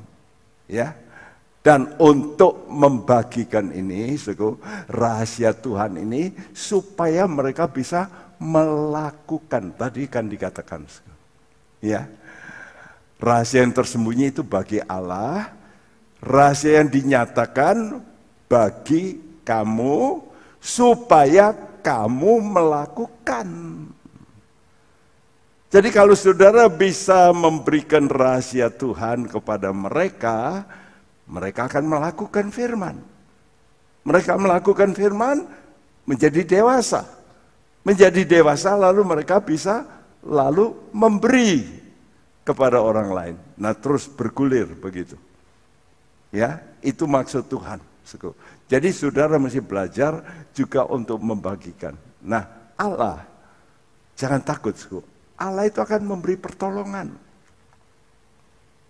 [0.64, 0.96] Ya,
[1.64, 8.04] dan untuk membagikan ini, suku, rahasia Tuhan ini, supaya mereka bisa
[8.36, 9.72] melakukan.
[9.72, 11.12] Tadi kan dikatakan, suku.
[11.80, 12.04] ya,
[13.18, 15.52] rahasia yang tersembunyi itu bagi Allah,
[16.22, 18.00] rahasia yang dinyatakan
[18.46, 20.24] bagi kamu,
[20.58, 21.52] supaya
[21.84, 23.48] kamu melakukan.
[25.68, 30.62] Jadi kalau saudara bisa memberikan rahasia Tuhan kepada mereka,
[31.26, 32.96] mereka akan melakukan firman.
[34.06, 35.42] Mereka melakukan firman
[36.06, 37.02] menjadi dewasa.
[37.82, 39.84] Menjadi dewasa lalu mereka bisa
[40.24, 41.83] lalu memberi
[42.44, 43.36] kepada orang lain.
[43.56, 45.16] Nah terus bergulir begitu.
[46.30, 47.80] Ya, itu maksud Tuhan.
[48.68, 50.20] Jadi saudara mesti belajar
[50.52, 51.96] juga untuk membagikan.
[52.20, 52.44] Nah
[52.76, 53.24] Allah,
[54.14, 54.76] jangan takut.
[55.40, 57.16] Allah itu akan memberi pertolongan.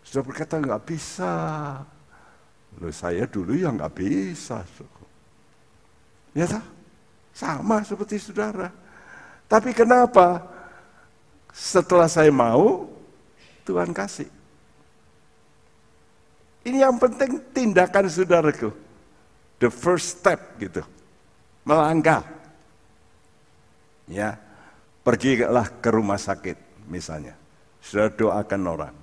[0.04, 1.32] Sudah berkata nggak bisa,
[2.82, 4.66] Loh saya dulu yang nggak bisa.
[6.34, 6.64] Ya tak?
[7.34, 8.70] Sama seperti saudara.
[9.46, 10.42] Tapi kenapa?
[11.54, 12.90] Setelah saya mau,
[13.64, 14.28] Tuhan kasih.
[16.64, 18.72] Ini yang penting tindakan saudaraku.
[19.60, 20.80] The first step gitu.
[21.64, 22.24] Melangkah.
[24.08, 24.36] Ya,
[25.00, 26.56] pergilah ke rumah sakit
[26.88, 27.36] misalnya.
[27.80, 28.96] Sudah doakan orang.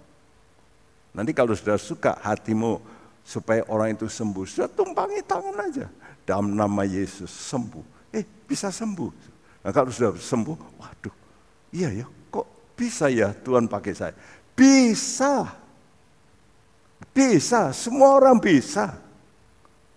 [1.13, 2.81] Nanti kalau sudah suka hatimu
[3.21, 4.45] supaya orang itu sembuh.
[4.45, 5.85] Sudah tumpangi tangan aja.
[6.25, 8.13] Dalam nama Yesus sembuh.
[8.13, 9.11] Eh bisa sembuh.
[9.61, 11.15] Nah kalau sudah sembuh, waduh
[11.71, 14.13] iya ya kok bisa ya Tuhan pakai saya.
[14.61, 15.57] Bisa.
[17.09, 18.93] Bisa, semua orang bisa.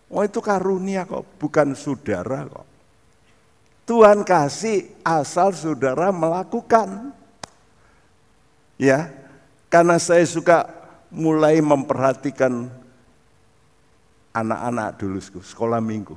[0.09, 2.65] Oh itu karunia kok, bukan saudara kok.
[3.85, 7.13] Tuhan kasih asal saudara melakukan.
[8.81, 9.13] Ya,
[9.69, 10.65] karena saya suka
[11.13, 12.73] mulai memperhatikan
[14.33, 16.17] anak-anak dulu sekolah minggu.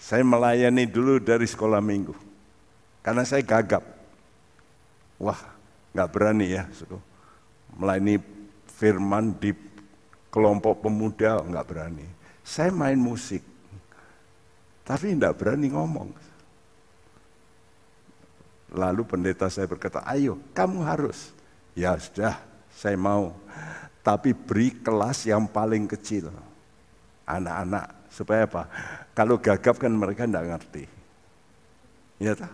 [0.00, 2.16] Saya melayani dulu dari sekolah minggu.
[3.04, 3.84] Karena saya gagap.
[5.20, 5.38] Wah,
[5.92, 6.64] nggak berani ya.
[7.74, 8.18] Melayani
[8.70, 9.54] firman di
[10.30, 12.06] kelompok pemuda nggak berani.
[12.42, 13.42] Saya main musik.
[14.84, 16.10] Tapi nggak berani ngomong.
[18.74, 21.30] Lalu pendeta saya berkata, ayo kamu harus.
[21.78, 22.38] Ya sudah,
[22.74, 23.34] saya mau.
[24.04, 26.28] Tapi beri kelas yang paling kecil
[27.24, 28.10] anak-anak.
[28.12, 28.68] Supaya apa?
[29.16, 30.84] Kalau gagap kan mereka tidak ngerti.
[32.20, 32.52] Ya tak?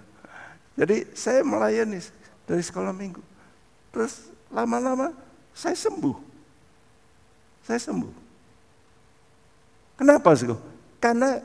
[0.79, 2.01] Jadi saya melayani
[2.47, 3.21] dari sekolah minggu.
[3.91, 5.15] Terus lama-lama
[5.55, 6.17] saya sembuh.
[7.67, 8.15] Saya sembuh.
[9.99, 10.49] Kenapa sih?
[10.99, 11.39] Karena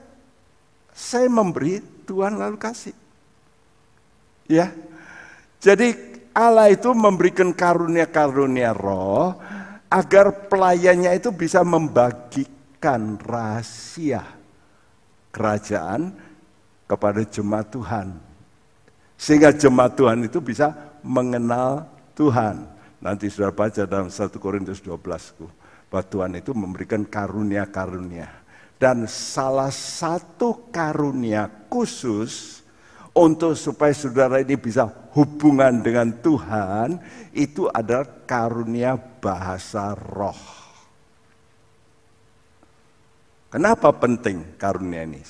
[0.96, 2.96] saya memberi, Tuhan lalu kasih.
[4.48, 4.72] Ya.
[5.60, 5.96] Jadi
[6.36, 9.36] Allah itu memberikan karunia-karunia roh
[9.90, 12.46] agar pelayannya itu bisa membagi
[12.86, 14.22] memberikan rahasia
[15.34, 16.14] kerajaan
[16.86, 18.14] kepada jemaat Tuhan.
[19.18, 20.70] Sehingga jemaat Tuhan itu bisa
[21.02, 22.62] mengenal Tuhan.
[23.06, 24.98] Nanti sudah baca dalam 1 Korintus 12
[25.94, 28.42] bahwa Tuhan itu memberikan karunia-karunia.
[28.82, 32.66] Dan salah satu karunia khusus
[33.14, 36.98] untuk supaya saudara ini bisa hubungan dengan Tuhan,
[37.30, 40.42] itu adalah karunia bahasa roh.
[43.54, 45.22] Kenapa penting karunia ini?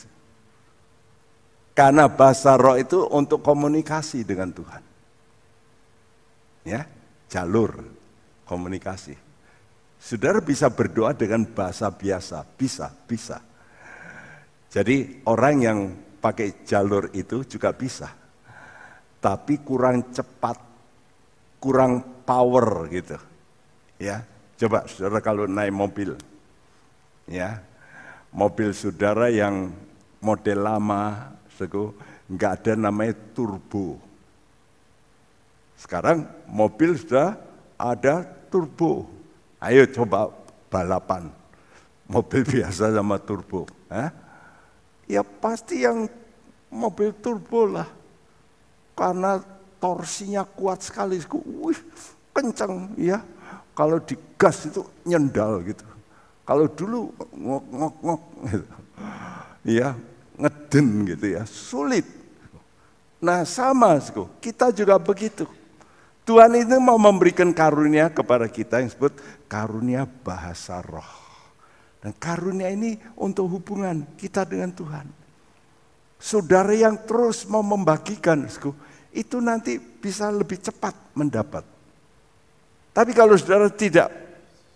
[1.76, 4.82] Karena bahasa roh itu untuk komunikasi dengan Tuhan.
[6.66, 6.90] Ya,
[7.30, 7.84] jalur
[8.46, 9.18] komunikasi.
[9.98, 13.42] Saudara bisa berdoa dengan bahasa biasa, bisa, bisa.
[14.70, 15.80] Jadi orang yang
[16.22, 18.12] pakai jalur itu juga bisa.
[19.18, 20.58] Tapi kurang cepat,
[21.58, 23.18] kurang power gitu.
[23.98, 24.22] Ya,
[24.62, 26.14] coba saudara kalau naik mobil,
[27.26, 27.64] ya,
[28.30, 29.74] mobil saudara yang
[30.22, 31.96] model lama, sego,
[32.30, 34.05] nggak ada namanya turbo.
[35.76, 37.36] Sekarang mobil sudah
[37.76, 39.08] ada turbo.
[39.60, 40.32] Ayo coba
[40.72, 41.30] balapan.
[42.08, 43.68] Mobil biasa sama turbo.
[43.92, 44.10] Eh?
[45.06, 46.08] Ya pasti yang
[46.72, 47.90] mobil turbo lah.
[48.96, 49.44] Karena
[49.80, 51.20] torsinya kuat sekali.
[51.62, 51.80] Wih,
[52.32, 53.20] kencang ya.
[53.76, 55.84] Kalau digas itu nyendal gitu.
[56.48, 58.68] Kalau dulu ngok ngok ngok gitu.
[59.66, 59.98] Ya,
[60.38, 62.06] ngeden gitu ya, sulit.
[63.18, 63.98] Nah sama,
[64.38, 65.50] kita juga begitu.
[66.26, 69.14] Tuhan itu mau memberikan karunia kepada kita yang disebut
[69.46, 71.06] karunia bahasa roh.
[72.02, 75.06] Dan karunia ini untuk hubungan kita dengan Tuhan.
[76.18, 78.50] Saudara yang terus mau membagikan,
[79.14, 81.62] itu nanti bisa lebih cepat mendapat.
[82.90, 84.10] Tapi kalau saudara tidak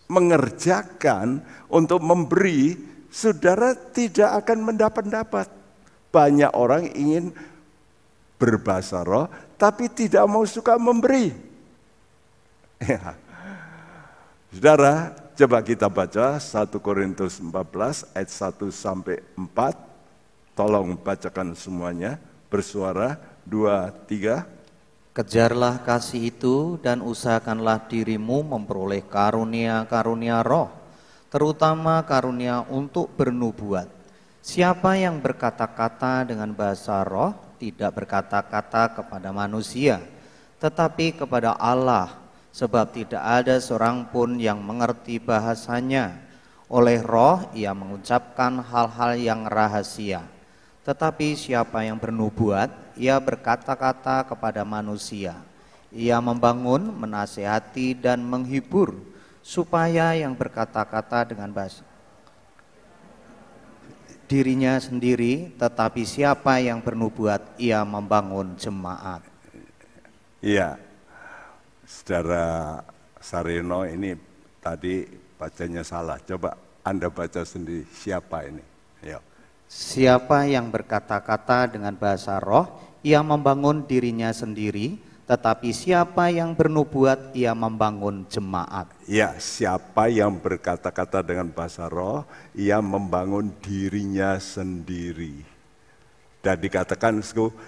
[0.05, 2.77] mengerjakan untuk memberi,
[3.09, 5.47] saudara tidak akan mendapat-dapat.
[6.13, 7.33] Banyak orang ingin
[8.37, 9.29] berbahasa roh,
[9.59, 11.35] tapi tidak mau suka memberi.
[12.79, 13.11] Ya.
[14.55, 19.47] Saudara, Coba kita baca 1 Korintus 14 ayat 1 sampai 4.
[20.51, 22.19] Tolong bacakan semuanya
[22.51, 23.15] bersuara
[23.47, 25.15] 2 3.
[25.15, 30.67] Kejarlah kasih itu dan usahakanlah dirimu memperoleh karunia-karunia roh,
[31.31, 33.87] terutama karunia untuk bernubuat.
[34.43, 39.99] Siapa yang berkata-kata dengan bahasa roh tidak berkata-kata kepada manusia,
[40.63, 42.15] tetapi kepada Allah
[42.55, 46.15] sebab tidak ada seorang pun yang mengerti bahasanya.
[46.69, 50.23] Oleh roh ia mengucapkan hal-hal yang rahasia.
[50.85, 55.37] Tetapi siapa yang bernubuat, ia berkata-kata kepada manusia.
[55.89, 58.93] Ia membangun, menasehati, dan menghibur,
[59.41, 61.88] supaya yang berkata-kata dengan bahasa
[64.29, 69.25] dirinya sendiri, tetapi siapa yang bernubuat, ia membangun jemaat.
[70.39, 70.77] Iya,
[71.89, 72.79] Saudara
[73.17, 74.13] Sarino ini
[74.61, 75.03] tadi
[75.35, 76.21] bacanya salah.
[76.21, 76.53] Coba
[76.85, 78.61] Anda baca sendiri siapa ini.
[79.01, 79.17] Yo.
[79.65, 82.69] Siapa yang berkata-kata dengan bahasa roh,
[83.01, 88.89] ia membangun dirinya sendiri, tetapi siapa yang bernubuat, ia membangun jemaat.
[89.05, 92.25] Ya, siapa yang berkata-kata dengan bahasa roh,
[92.57, 95.45] ia membangun dirinya sendiri.
[96.41, 97.21] Dan dikatakan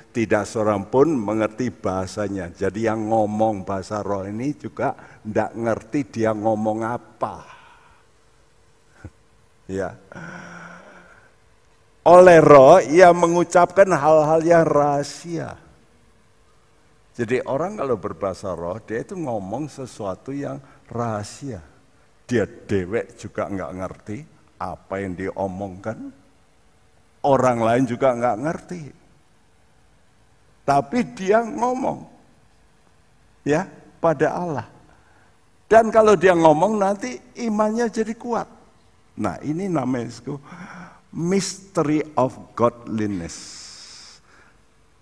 [0.09, 2.49] tidak seorang pun mengerti bahasanya.
[2.49, 7.45] Jadi yang ngomong bahasa roh ini juga tidak ngerti dia ngomong apa.
[9.69, 9.93] ya.
[12.09, 15.61] Oleh roh ia mengucapkan hal-hal yang rahasia.
[17.21, 20.57] Jadi orang kalau berbahasa roh dia itu ngomong sesuatu yang
[20.89, 21.61] rahasia.
[22.25, 24.17] Dia dewek juga nggak ngerti
[24.57, 26.09] apa yang diomongkan
[27.21, 28.83] Orang lain juga nggak ngerti.
[30.65, 32.09] Tapi dia ngomong.
[33.45, 33.69] Ya,
[34.01, 34.67] pada Allah.
[35.69, 38.49] Dan kalau dia ngomong nanti imannya jadi kuat.
[39.21, 40.09] Nah ini namanya
[41.13, 43.37] mystery of godliness.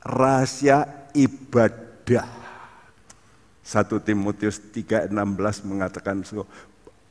[0.04, 0.84] Rahasia
[1.16, 1.89] ibadah.
[2.18, 5.14] 1 Timotius 3:16
[5.70, 6.26] mengatakan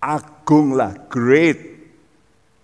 [0.03, 1.61] agunglah great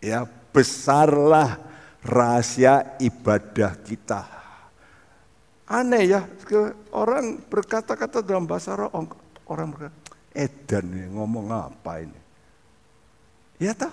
[0.02, 1.58] ya besarlah
[2.02, 4.22] rahasia ibadah kita.
[5.64, 6.20] Aneh ya,
[6.92, 8.92] orang berkata-kata dalam bahasa roh,
[9.48, 9.96] orang berkata,
[10.36, 12.20] edan nih ngomong apa ini?
[13.56, 13.88] Ya toh,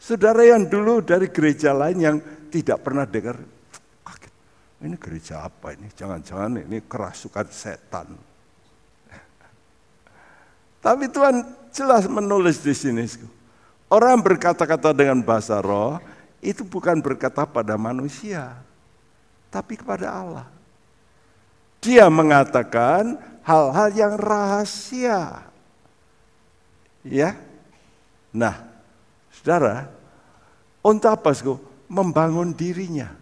[0.00, 2.16] saudara yang dulu dari gereja lain yang
[2.48, 3.36] tidak pernah dengar,
[4.78, 5.90] ini gereja apa ini?
[5.90, 8.14] Jangan-jangan ini kerasukan setan.
[10.84, 11.42] Tapi Tuhan
[11.74, 13.02] jelas menulis di sini.
[13.90, 15.98] Orang berkata-kata dengan bahasa roh,
[16.38, 18.54] itu bukan berkata pada manusia,
[19.50, 20.46] tapi kepada Allah.
[21.82, 25.50] Dia mengatakan hal-hal yang rahasia.
[27.02, 27.34] Ya.
[28.30, 28.60] Nah,
[29.34, 29.88] Saudara,
[30.82, 31.30] untuk apa?
[31.88, 33.17] Membangun dirinya.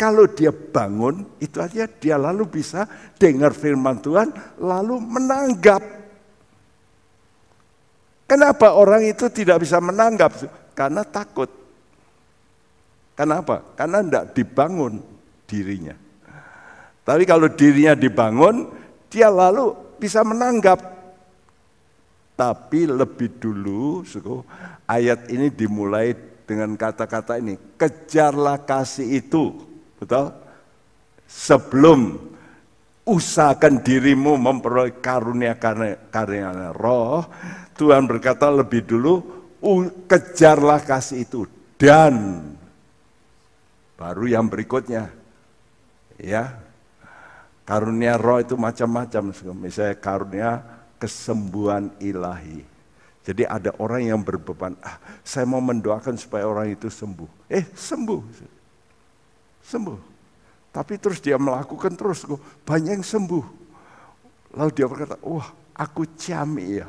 [0.00, 2.88] Kalau dia bangun, itu aja dia lalu bisa
[3.20, 5.84] dengar firman Tuhan, lalu menanggap.
[8.24, 10.40] Kenapa orang itu tidak bisa menanggap?
[10.72, 11.52] Karena takut.
[13.12, 13.60] Kenapa?
[13.76, 15.04] Karena tidak dibangun
[15.44, 15.92] dirinya.
[17.04, 18.72] Tapi kalau dirinya dibangun,
[19.12, 20.80] dia lalu bisa menanggap.
[22.40, 24.40] Tapi lebih dulu, suku,
[24.88, 26.16] ayat ini dimulai
[26.48, 29.69] dengan kata-kata ini, kejarlah kasih itu
[30.00, 30.32] Betul?
[31.28, 32.16] Sebelum
[33.04, 35.54] usahakan dirimu memperoleh karunia
[36.10, 37.28] karunia roh,
[37.76, 39.22] Tuhan berkata lebih dulu
[40.08, 41.44] kejarlah kasih itu.
[41.76, 42.42] Dan
[44.00, 45.12] baru yang berikutnya
[46.16, 46.56] ya.
[47.68, 50.50] Karunia roh itu macam-macam misalnya karunia
[50.98, 52.66] kesembuhan ilahi.
[53.22, 57.46] Jadi ada orang yang berbeban ah saya mau mendoakan supaya orang itu sembuh.
[57.46, 58.20] Eh sembuh
[59.64, 60.00] sembuh.
[60.70, 62.22] Tapi terus dia melakukan terus,
[62.62, 63.46] banyak yang sembuh.
[64.54, 66.88] Lalu dia berkata, wah aku ciami ya,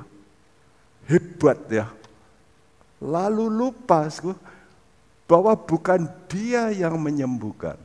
[1.10, 1.90] hebat ya.
[3.02, 4.06] Lalu lupa
[5.26, 7.80] bahwa bukan dia yang menyembuhkan.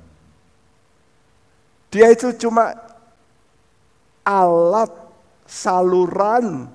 [1.89, 2.77] Dia itu cuma
[4.21, 4.93] alat
[5.49, 6.69] saluran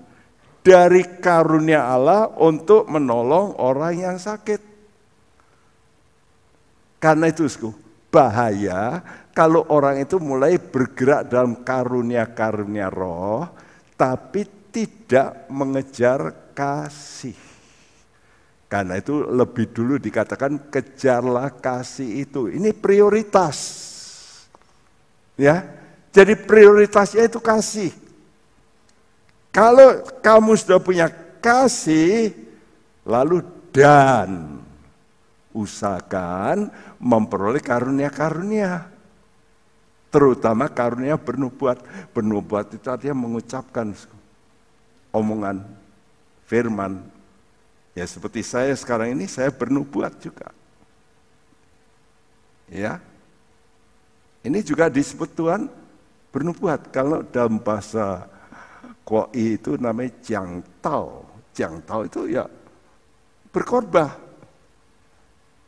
[0.66, 4.62] dari karunia Allah untuk menolong orang yang sakit.
[7.02, 7.46] Karena itu,
[8.12, 9.00] bahaya
[9.32, 13.48] kalau orang itu mulai bergerak dalam karunia-karunia roh,
[13.96, 14.44] tapi
[14.76, 17.36] tidak mengejar kasih.
[18.68, 22.48] Karena itu lebih dulu dikatakan kejarlah kasih itu.
[22.52, 23.58] Ini prioritas.
[25.36, 25.64] Ya.
[26.12, 27.92] Jadi prioritasnya itu kasih.
[29.52, 31.08] Kalau kamu sudah punya
[31.40, 32.32] kasih,
[33.04, 34.60] lalu dan
[35.52, 38.88] usahakan memperoleh karunia-karunia.
[40.12, 41.80] Terutama karunia bernubuat.
[42.12, 43.96] Bernubuat itu artinya mengucapkan
[45.16, 45.64] omongan,
[46.48, 47.00] firman.
[47.96, 50.52] Ya seperti saya sekarang ini, saya bernubuat juga.
[52.72, 53.04] Ya,
[54.42, 55.68] ini juga disebut Tuhan
[56.32, 56.90] bernubuat.
[56.90, 58.26] Kalau dalam bahasa
[59.04, 61.28] koi itu namanya jangtau.
[61.52, 62.48] Jangtau itu ya
[63.52, 64.21] berkorban.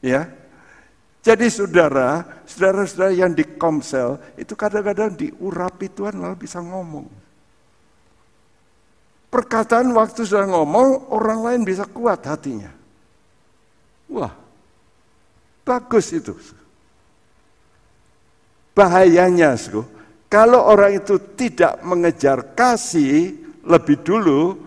[0.04, 0.28] Ya,
[1.24, 7.08] jadi saudara, saudara-saudara yang di komsel itu kadang-kadang diurapi Tuhan lalu bisa ngomong.
[9.32, 12.70] Perkataan waktu sudah ngomong, orang lain bisa kuat hatinya.
[14.12, 14.36] Wah,
[15.64, 16.36] bagus itu.
[18.76, 19.56] Bahayanya,
[20.28, 23.32] kalau orang itu tidak mengejar kasih
[23.64, 24.60] lebih dulu,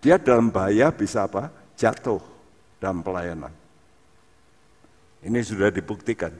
[0.00, 1.52] dia dalam bahaya bisa apa?
[1.76, 2.24] Jatuh
[2.80, 3.61] dalam pelayanan.
[5.22, 6.34] Ini sudah dibuktikan.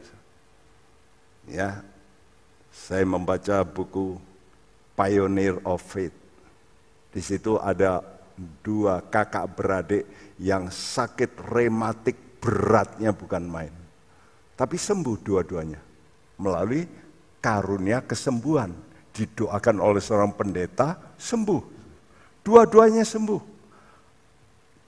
[1.47, 1.83] Ya,
[2.75, 4.19] saya membaca buku
[4.99, 6.15] Pioneer of Faith.
[7.15, 8.03] Di situ ada
[8.65, 10.05] dua kakak beradik
[10.43, 13.75] yang sakit rematik beratnya bukan main.
[14.59, 15.79] Tapi sembuh dua-duanya
[16.43, 16.83] melalui
[17.39, 18.75] karunia kesembuhan.
[19.13, 21.63] Didoakan oleh seorang pendeta, sembuh.
[22.41, 23.52] Dua-duanya sembuh.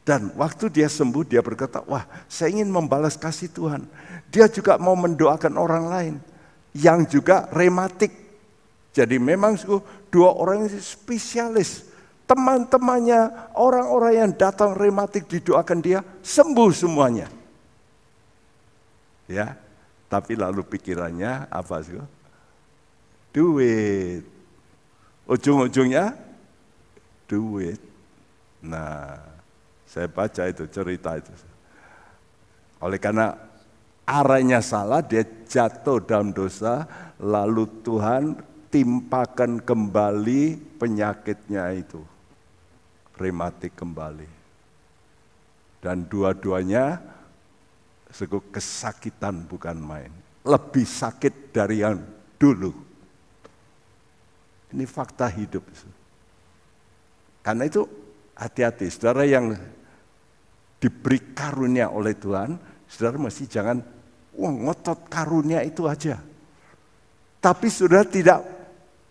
[0.04, 3.88] Dan waktu dia sembuh, dia berkata, wah saya ingin membalas kasih Tuhan.
[4.28, 6.14] Dia juga mau mendoakan orang lain
[6.76, 8.12] yang juga rematik.
[8.92, 9.56] Jadi memang
[10.12, 11.88] dua orang ini spesialis.
[12.28, 17.28] Teman-temannya, orang-orang yang datang rematik didoakan dia, sembuh semuanya.
[19.24, 19.56] Ya,
[20.08, 21.96] tapi lalu pikirannya apa sih?
[23.32, 24.24] Duit.
[25.24, 26.16] Ujung-ujungnya
[27.28, 27.80] duit.
[28.64, 29.33] Nah,
[29.94, 31.30] saya baca itu cerita itu.
[32.82, 33.30] Oleh karena
[34.02, 36.82] arahnya salah, dia jatuh dalam dosa,
[37.22, 38.34] lalu Tuhan
[38.74, 42.02] timpakan kembali penyakitnya itu.
[43.14, 44.26] Rematik kembali.
[45.78, 46.98] Dan dua-duanya
[48.10, 50.10] sekup kesakitan bukan main.
[50.42, 52.02] Lebih sakit dari yang
[52.34, 52.74] dulu.
[54.74, 55.62] Ini fakta hidup.
[57.46, 57.86] Karena itu
[58.34, 59.54] hati-hati, saudara yang
[60.84, 63.80] diberi karunia oleh Tuhan, saudara mesti jangan
[64.36, 66.20] wah ngotot karunia itu aja.
[67.40, 68.44] Tapi sudah tidak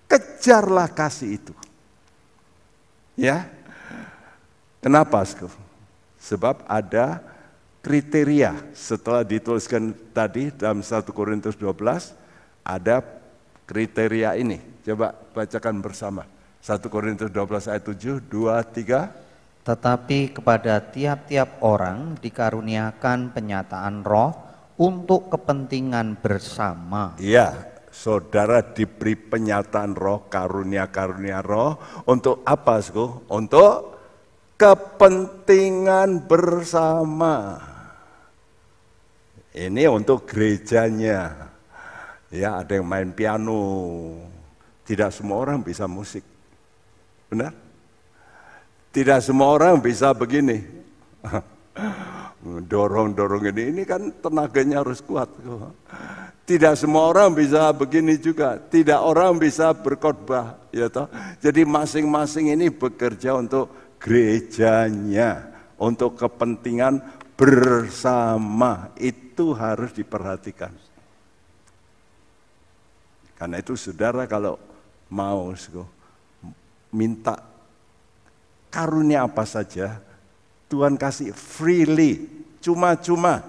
[0.05, 1.53] kejarlah kasih itu.
[3.17, 3.49] Ya.
[4.85, 5.25] Kenapa?
[6.21, 7.25] Sebab ada
[7.81, 12.13] kriteria setelah dituliskan tadi dalam 1 Korintus 12
[12.61, 13.01] ada
[13.65, 14.61] kriteria ini.
[14.85, 16.29] Coba bacakan bersama.
[16.61, 19.22] 1 Korintus 12 ayat 7, 2, 3.
[19.63, 24.35] Tetapi kepada tiap-tiap orang dikaruniakan penyataan roh
[24.75, 27.15] untuk kepentingan bersama.
[27.15, 33.31] Iya, saudara diberi penyataan roh, karunia-karunia roh untuk apa, Sku?
[33.31, 33.95] Untuk
[34.59, 37.63] kepentingan bersama.
[39.55, 41.47] Ini untuk gerejanya.
[42.27, 43.63] Ya, ada yang main piano.
[44.83, 46.25] Tidak semua orang bisa musik.
[47.31, 47.62] Benar?
[48.93, 50.61] Tidak semua orang bisa begini.
[52.43, 55.33] Dorong-dorong ini, ini kan tenaganya harus kuat.
[56.45, 58.61] Tidak semua orang bisa begini juga.
[58.61, 61.09] Tidak orang bisa berkhotbah, ya toh.
[61.41, 67.01] Jadi masing-masing ini bekerja untuk gerejanya, untuk kepentingan
[67.33, 68.93] bersama.
[68.99, 70.69] Itu harus diperhatikan.
[73.39, 74.59] Karena itu saudara kalau
[75.09, 75.49] mau
[76.93, 77.52] minta
[78.73, 80.01] karunia apa saja,
[80.65, 82.25] Tuhan kasih freely,
[82.57, 83.45] cuma-cuma.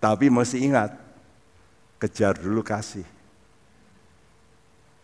[0.00, 0.96] Tapi mesti ingat,
[2.00, 3.04] kejar dulu kasih.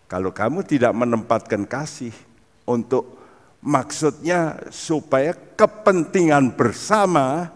[0.09, 2.17] Kalau kamu tidak menempatkan kasih
[2.65, 3.21] untuk
[3.61, 7.53] maksudnya supaya kepentingan bersama,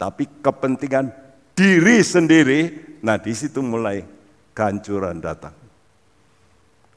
[0.00, 1.12] tapi kepentingan
[1.52, 2.60] diri sendiri,
[3.04, 4.00] nah di situ mulai
[4.56, 5.65] kehancuran datang.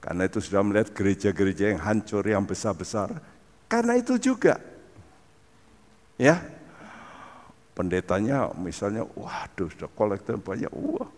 [0.10, 3.14] Karena itu sudah melihat gereja-gereja yang hancur, yang besar-besar.
[3.70, 4.58] Karena itu juga.
[6.18, 6.42] Ya,
[7.78, 11.14] pendetanya misalnya, waduh sudah kolektor banyak uang.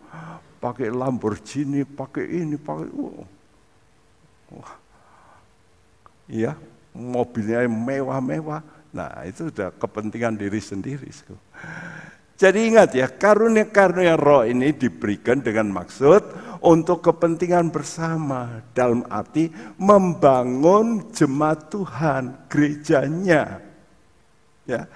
[0.60, 3.28] Pakai Lamborghini, pakai ini, pakai uang.
[4.60, 4.76] Wah.
[6.28, 6.52] Ya,
[6.92, 8.60] mobilnya mewah-mewah.
[8.92, 11.08] Nah itu sudah kepentingan diri sendiri.
[12.36, 16.20] Jadi ingat ya, karunia-karunia roh ini diberikan dengan maksud
[16.62, 18.62] untuk kepentingan bersama.
[18.70, 23.58] Dalam arti membangun jemaat Tuhan, gerejanya.
[24.62, 24.86] Ya,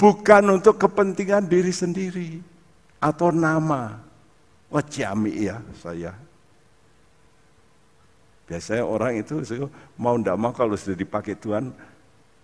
[0.00, 2.40] bukan untuk kepentingan diri sendiri
[2.96, 4.00] atau nama.
[4.72, 6.16] Wah jami ya saya.
[8.48, 9.44] Biasanya orang itu
[9.94, 11.70] mau ndak mau kalau sudah dipakai Tuhan,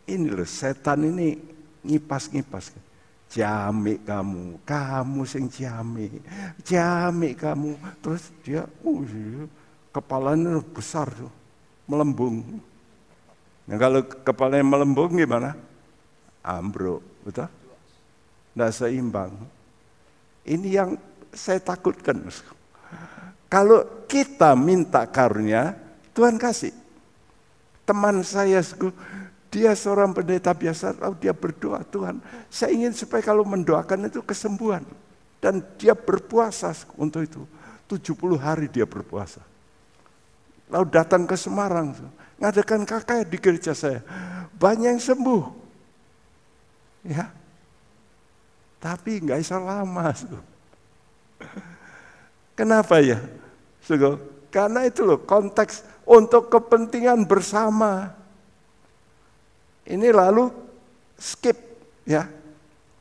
[0.07, 1.35] ini loh setan ini
[1.83, 2.71] ngipas-ngipas.
[3.27, 6.23] Jami kamu, kamu sing jami,
[6.63, 7.75] jami kamu.
[7.99, 9.03] Terus dia, uh,
[9.91, 11.33] kepalanya besar tuh,
[11.91, 12.63] melembung.
[13.67, 15.59] Nah kalau kepalanya melembung gimana?
[16.47, 17.51] Ambruk, betul?
[18.55, 19.35] Tidak seimbang.
[20.47, 20.95] Ini yang
[21.35, 22.23] saya takutkan.
[23.51, 25.75] Kalau kita minta karunia,
[26.15, 26.73] Tuhan kasih.
[27.83, 28.63] Teman saya,
[29.51, 32.19] dia seorang pendeta biasa, lalu dia berdoa, Tuhan,
[32.51, 34.83] saya ingin supaya kalau mendoakan itu kesembuhan.
[35.39, 37.43] Dan dia berpuasa untuk itu.
[37.87, 39.39] 70 hari dia berpuasa.
[40.67, 41.95] Lalu datang ke Semarang,
[42.43, 44.03] ngadakan kakak di gereja saya.
[44.59, 45.45] Banyak yang sembuh.
[47.07, 47.31] Ya.
[48.83, 50.11] Tapi nggak bisa lama.
[52.59, 53.23] Kenapa ya?
[54.51, 58.16] Karena itu loh konteks untuk kepentingan bersama.
[59.87, 60.51] Ini lalu
[61.15, 61.57] skip
[62.03, 62.27] ya.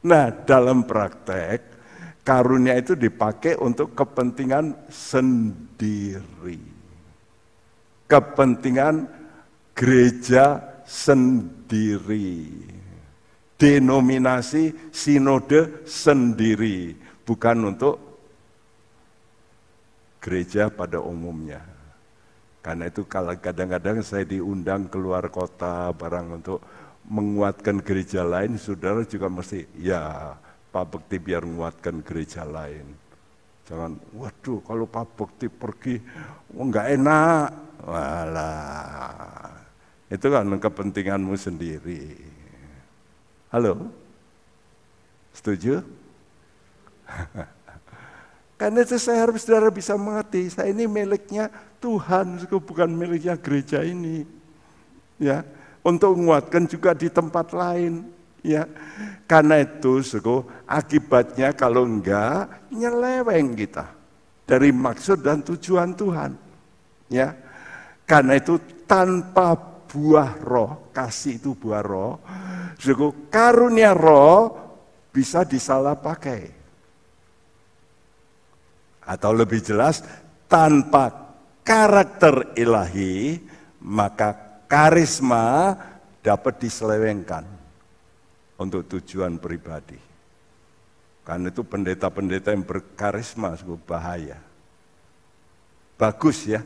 [0.05, 1.75] Nah, dalam praktek
[2.21, 6.61] karunia itu dipakai untuk kepentingan sendiri.
[8.05, 9.09] Kepentingan
[9.73, 12.53] gereja sendiri.
[13.55, 16.91] Denominasi sinode sendiri,
[17.23, 17.95] bukan untuk
[20.19, 21.74] gereja pada umumnya.
[22.65, 26.65] Karena itu kalau kadang-kadang saya diundang keluar kota barang untuk
[27.05, 30.33] menguatkan gereja lain, saudara juga mesti, ya
[30.73, 32.89] Pak Bekti biar menguatkan gereja lain.
[33.69, 36.01] Jangan, waduh kalau Pak Bekti pergi,
[36.57, 37.49] oh, enggak enak.
[37.85, 39.61] Walah,
[40.09, 42.17] itu kan kepentinganmu sendiri.
[43.53, 43.93] Halo?
[45.37, 45.85] Setuju?
[48.57, 51.53] Karena itu saya harus saudara bisa mengerti, saya ini miliknya
[51.85, 54.25] Tuhan, bukan miliknya gereja ini.
[55.21, 55.45] Ya,
[55.85, 58.09] untuk menguatkan juga di tempat lain.
[58.41, 58.65] Ya,
[59.29, 63.93] karena itu, suku, akibatnya kalau enggak nyeleweng kita
[64.49, 66.33] dari maksud dan tujuan Tuhan.
[67.09, 67.37] Ya,
[68.09, 68.57] karena itu
[68.89, 69.53] tanpa
[69.89, 72.21] buah roh, kasih itu buah roh,
[72.81, 74.57] suku, karunia roh
[75.13, 76.49] bisa disalah pakai.
[79.05, 80.01] Atau lebih jelas,
[80.49, 81.24] tanpa
[81.65, 83.41] karakter ilahi,
[83.81, 84.37] maka
[84.69, 85.73] karisma
[86.21, 87.43] dapat diselewengkan
[88.61, 89.97] untuk tujuan pribadi.
[91.25, 94.37] Karena itu pendeta-pendeta yang berkarisma bahaya.
[95.97, 96.61] Bagus ya,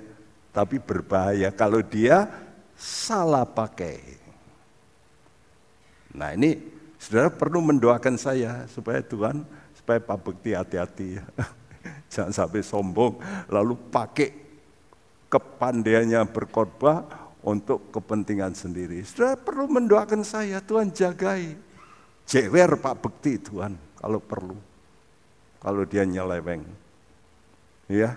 [0.52, 2.28] tapi berbahaya kalau dia
[2.76, 4.20] salah pakai.
[6.12, 6.60] Nah ini
[7.00, 9.48] saudara perlu mendoakan saya supaya Tuhan
[9.80, 11.26] supaya Pak Bekti hati-hati ya.
[12.12, 14.49] Jangan sampai sombong, lalu pakai
[15.30, 17.06] kepandaiannya berkhotbah
[17.46, 19.00] untuk kepentingan sendiri.
[19.06, 21.56] Sudah perlu mendoakan saya, Tuhan jagai.
[22.30, 24.58] Jewer Pak Bekti Tuhan, kalau perlu.
[25.62, 26.62] Kalau dia nyeleweng.
[27.90, 28.14] Ya,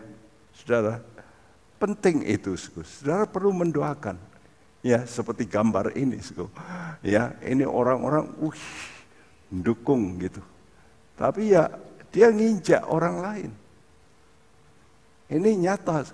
[0.53, 1.01] saudara,
[1.81, 4.21] penting itu, saudara perlu mendoakan.
[4.83, 6.19] Ya, seperti gambar ini,
[7.07, 8.59] ya, ini orang-orang, uh,
[9.49, 10.43] dukung gitu.
[11.15, 11.71] Tapi ya,
[12.11, 13.51] dia nginjak orang lain.
[15.33, 16.05] Ini nyata.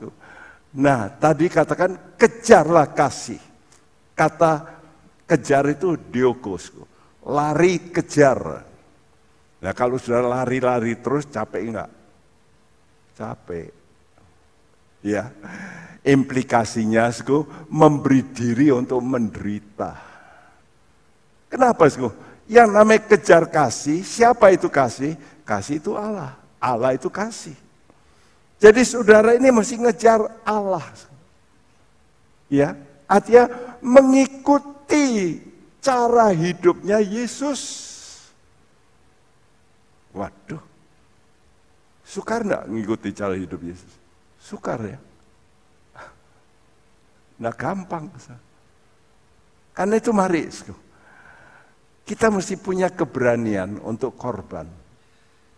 [0.77, 3.41] Nah, tadi katakan kejarlah kasih.
[4.13, 4.67] Kata
[5.25, 6.75] kejar itu diokos.
[7.25, 8.69] Lari kejar.
[9.59, 11.91] Nah kalau sudah lari-lari terus capek enggak?
[13.19, 13.69] Capek.
[15.03, 15.31] Ya,
[16.03, 19.95] implikasinya sku, memberi diri untuk menderita.
[21.47, 22.11] Kenapa sku?
[22.51, 25.15] Yang namanya kejar kasih, siapa itu kasih?
[25.47, 26.35] Kasih itu Allah.
[26.59, 27.55] Allah itu kasih.
[28.59, 30.83] Jadi saudara ini mesti ngejar Allah.
[32.51, 32.75] Ya,
[33.07, 33.47] artinya
[33.79, 35.39] mengikuti
[35.79, 37.87] cara hidupnya Yesus.
[40.11, 40.59] Waduh,
[42.03, 43.93] sukar enggak ngikuti cara hidup Yesus?
[44.43, 44.99] Sukar ya.
[47.39, 48.11] Nah gampang.
[49.71, 50.51] Karena itu mari,
[52.03, 54.67] kita mesti punya keberanian untuk korban.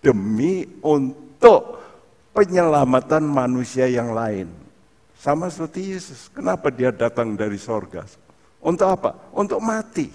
[0.05, 1.80] Demi untuk
[2.35, 4.51] penyelamatan manusia yang lain.
[5.21, 6.33] Sama seperti Yesus.
[6.33, 8.09] Kenapa dia datang dari sorga?
[8.61, 9.13] Untuk apa?
[9.37, 10.09] Untuk mati.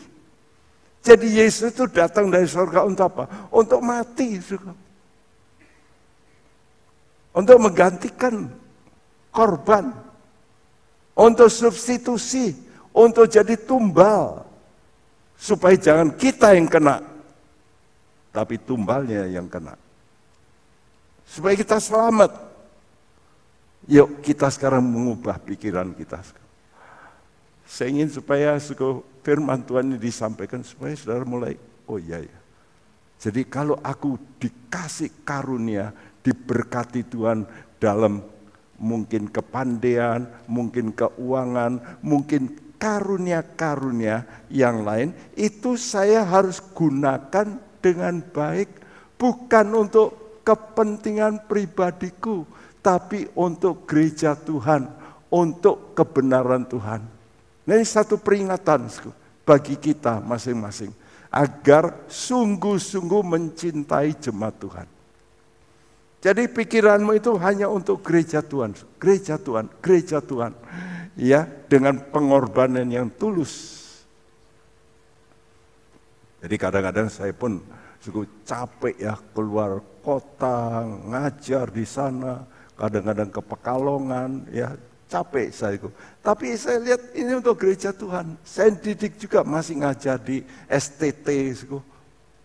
[1.06, 3.26] Jadi Yesus itu datang dari sorga untuk apa?
[3.54, 4.42] Untuk mati.
[7.38, 8.50] Untuk menggantikan
[9.30, 9.94] korban.
[11.14, 12.58] Untuk substitusi.
[12.90, 14.42] Untuk jadi tumbal.
[15.38, 16.98] Supaya jangan kita yang kena.
[18.34, 19.85] Tapi tumbalnya yang kena
[21.26, 22.32] supaya kita selamat.
[23.86, 26.22] Yuk kita sekarang mengubah pikiran kita.
[27.66, 28.58] Saya ingin supaya
[29.26, 31.58] firman Tuhan ini disampaikan supaya saudara mulai,
[31.90, 32.38] oh iya ya.
[33.18, 35.90] Jadi kalau aku dikasih karunia,
[36.22, 37.46] diberkati Tuhan
[37.82, 38.22] dalam
[38.78, 48.70] mungkin kepandaian, mungkin keuangan, mungkin karunia-karunia yang lain, itu saya harus gunakan dengan baik,
[49.18, 52.46] bukan untuk kepentingan pribadiku,
[52.86, 54.86] tapi untuk gereja Tuhan,
[55.34, 57.02] untuk kebenaran Tuhan.
[57.66, 58.86] Nah, ini satu peringatan
[59.42, 60.94] bagi kita masing-masing
[61.34, 64.88] agar sungguh-sungguh mencintai jemaat Tuhan.
[66.22, 70.54] Jadi pikiranmu itu hanya untuk gereja Tuhan, gereja Tuhan, gereja Tuhan.
[71.16, 73.88] Ya, dengan pengorbanan yang tulus.
[76.44, 77.64] Jadi kadang-kadang saya pun
[78.04, 82.46] cukup capek ya keluar kota, ngajar di sana,
[82.78, 84.78] kadang-kadang ke Pekalongan, ya
[85.10, 85.90] capek saya itu.
[86.22, 88.38] Tapi saya lihat ini untuk gereja Tuhan.
[88.46, 91.82] Saya didik juga masih ngajar di STT, itu.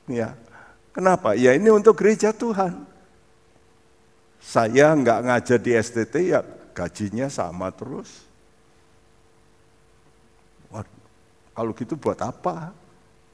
[0.08, 0.32] ya.
[0.96, 1.36] Kenapa?
[1.36, 2.88] Ya ini untuk gereja Tuhan.
[4.40, 6.40] Saya nggak ngajar di STT ya
[6.72, 8.24] gajinya sama terus.
[10.72, 10.82] Wah,
[11.52, 12.72] kalau gitu buat apa?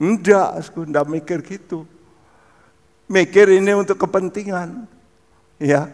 [0.02, 1.86] Enggak, enggak mikir gitu
[3.06, 4.86] mikir ini untuk kepentingan.
[5.56, 5.88] Ya,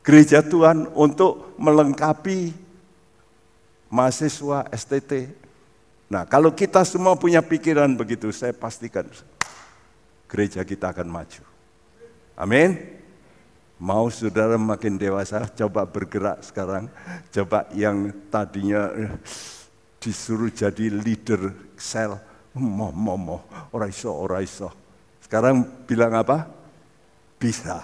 [0.00, 2.54] gereja Tuhan untuk melengkapi
[3.92, 5.28] mahasiswa STT.
[6.08, 9.04] Nah, kalau kita semua punya pikiran begitu, saya pastikan
[10.30, 11.42] gereja kita akan maju.
[12.34, 12.80] Amin.
[13.76, 16.88] Mau saudara makin dewasa, coba bergerak sekarang.
[17.34, 18.88] Coba yang tadinya
[19.98, 22.16] disuruh jadi leader sel,
[22.54, 23.38] mo mo mo,
[23.74, 24.83] ora iso, ora iso
[25.24, 26.44] sekarang bilang apa?
[27.40, 27.80] Bisa.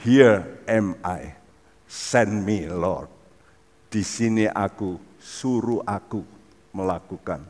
[0.00, 1.36] Here am I.
[1.84, 3.12] Send me Lord.
[3.92, 6.24] Di sini aku, suruh aku
[6.72, 7.44] melakukan.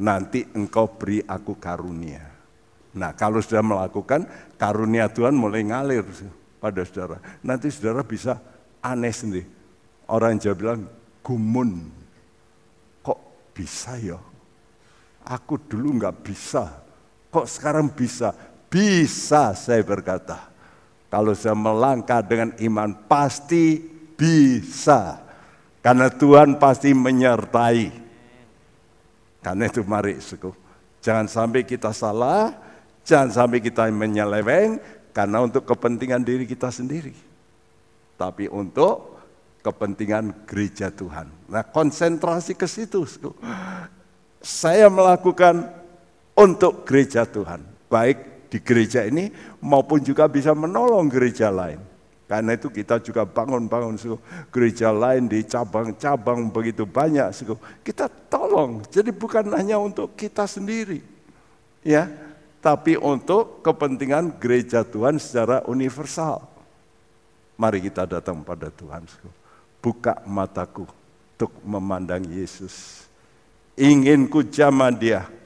[0.00, 2.24] Nanti engkau beri aku karunia.
[2.96, 4.24] Nah kalau sudah melakukan,
[4.56, 6.08] karunia Tuhan mulai ngalir
[6.56, 7.20] pada saudara.
[7.44, 8.40] Nanti saudara bisa
[8.80, 9.44] aneh sendiri.
[10.08, 10.80] Orang Jawa bilang,
[11.20, 11.92] gumun.
[13.04, 14.18] Kok bisa ya?
[15.28, 16.89] Aku dulu nggak bisa
[17.30, 18.34] Kok sekarang bisa?
[18.66, 20.50] Bisa saya berkata.
[21.10, 23.82] Kalau saya melangkah dengan iman pasti
[24.14, 25.18] bisa.
[25.82, 27.90] Karena Tuhan pasti menyertai.
[29.40, 30.52] Karena itu mari suku.
[31.00, 32.52] Jangan sampai kita salah,
[33.02, 34.76] jangan sampai kita menyeleweng,
[35.16, 37.16] karena untuk kepentingan diri kita sendiri.
[38.20, 39.16] Tapi untuk
[39.64, 41.32] kepentingan gereja Tuhan.
[41.48, 43.08] Nah konsentrasi ke situ.
[44.44, 45.79] Saya melakukan
[46.40, 47.60] untuk gereja Tuhan.
[47.92, 49.28] Baik di gereja ini
[49.60, 51.78] maupun juga bisa menolong gereja lain.
[52.30, 54.16] Karena itu kita juga bangun-bangun suku
[54.54, 57.58] gereja lain di cabang-cabang begitu banyak suku.
[57.82, 58.86] Kita tolong.
[58.86, 61.02] Jadi bukan hanya untuk kita sendiri.
[61.82, 62.06] Ya,
[62.62, 66.46] tapi untuk kepentingan gereja Tuhan secara universal.
[67.58, 69.10] Mari kita datang pada Tuhan.
[69.10, 69.30] Suku.
[69.82, 70.86] Buka mataku
[71.34, 73.08] untuk memandang Yesus.
[73.74, 75.39] Ingin ku jamah dia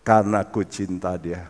[0.00, 1.48] karena ku cinta dia.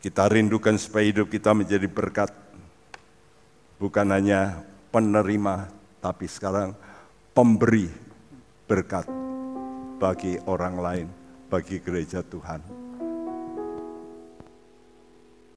[0.00, 2.30] Kita rindukan supaya hidup kita menjadi berkat.
[3.76, 4.62] Bukan hanya
[4.94, 5.66] penerima,
[5.98, 6.78] tapi sekarang
[7.34, 7.90] pemberi
[8.70, 9.04] berkat
[9.98, 11.06] bagi orang lain,
[11.50, 12.85] bagi gereja Tuhan.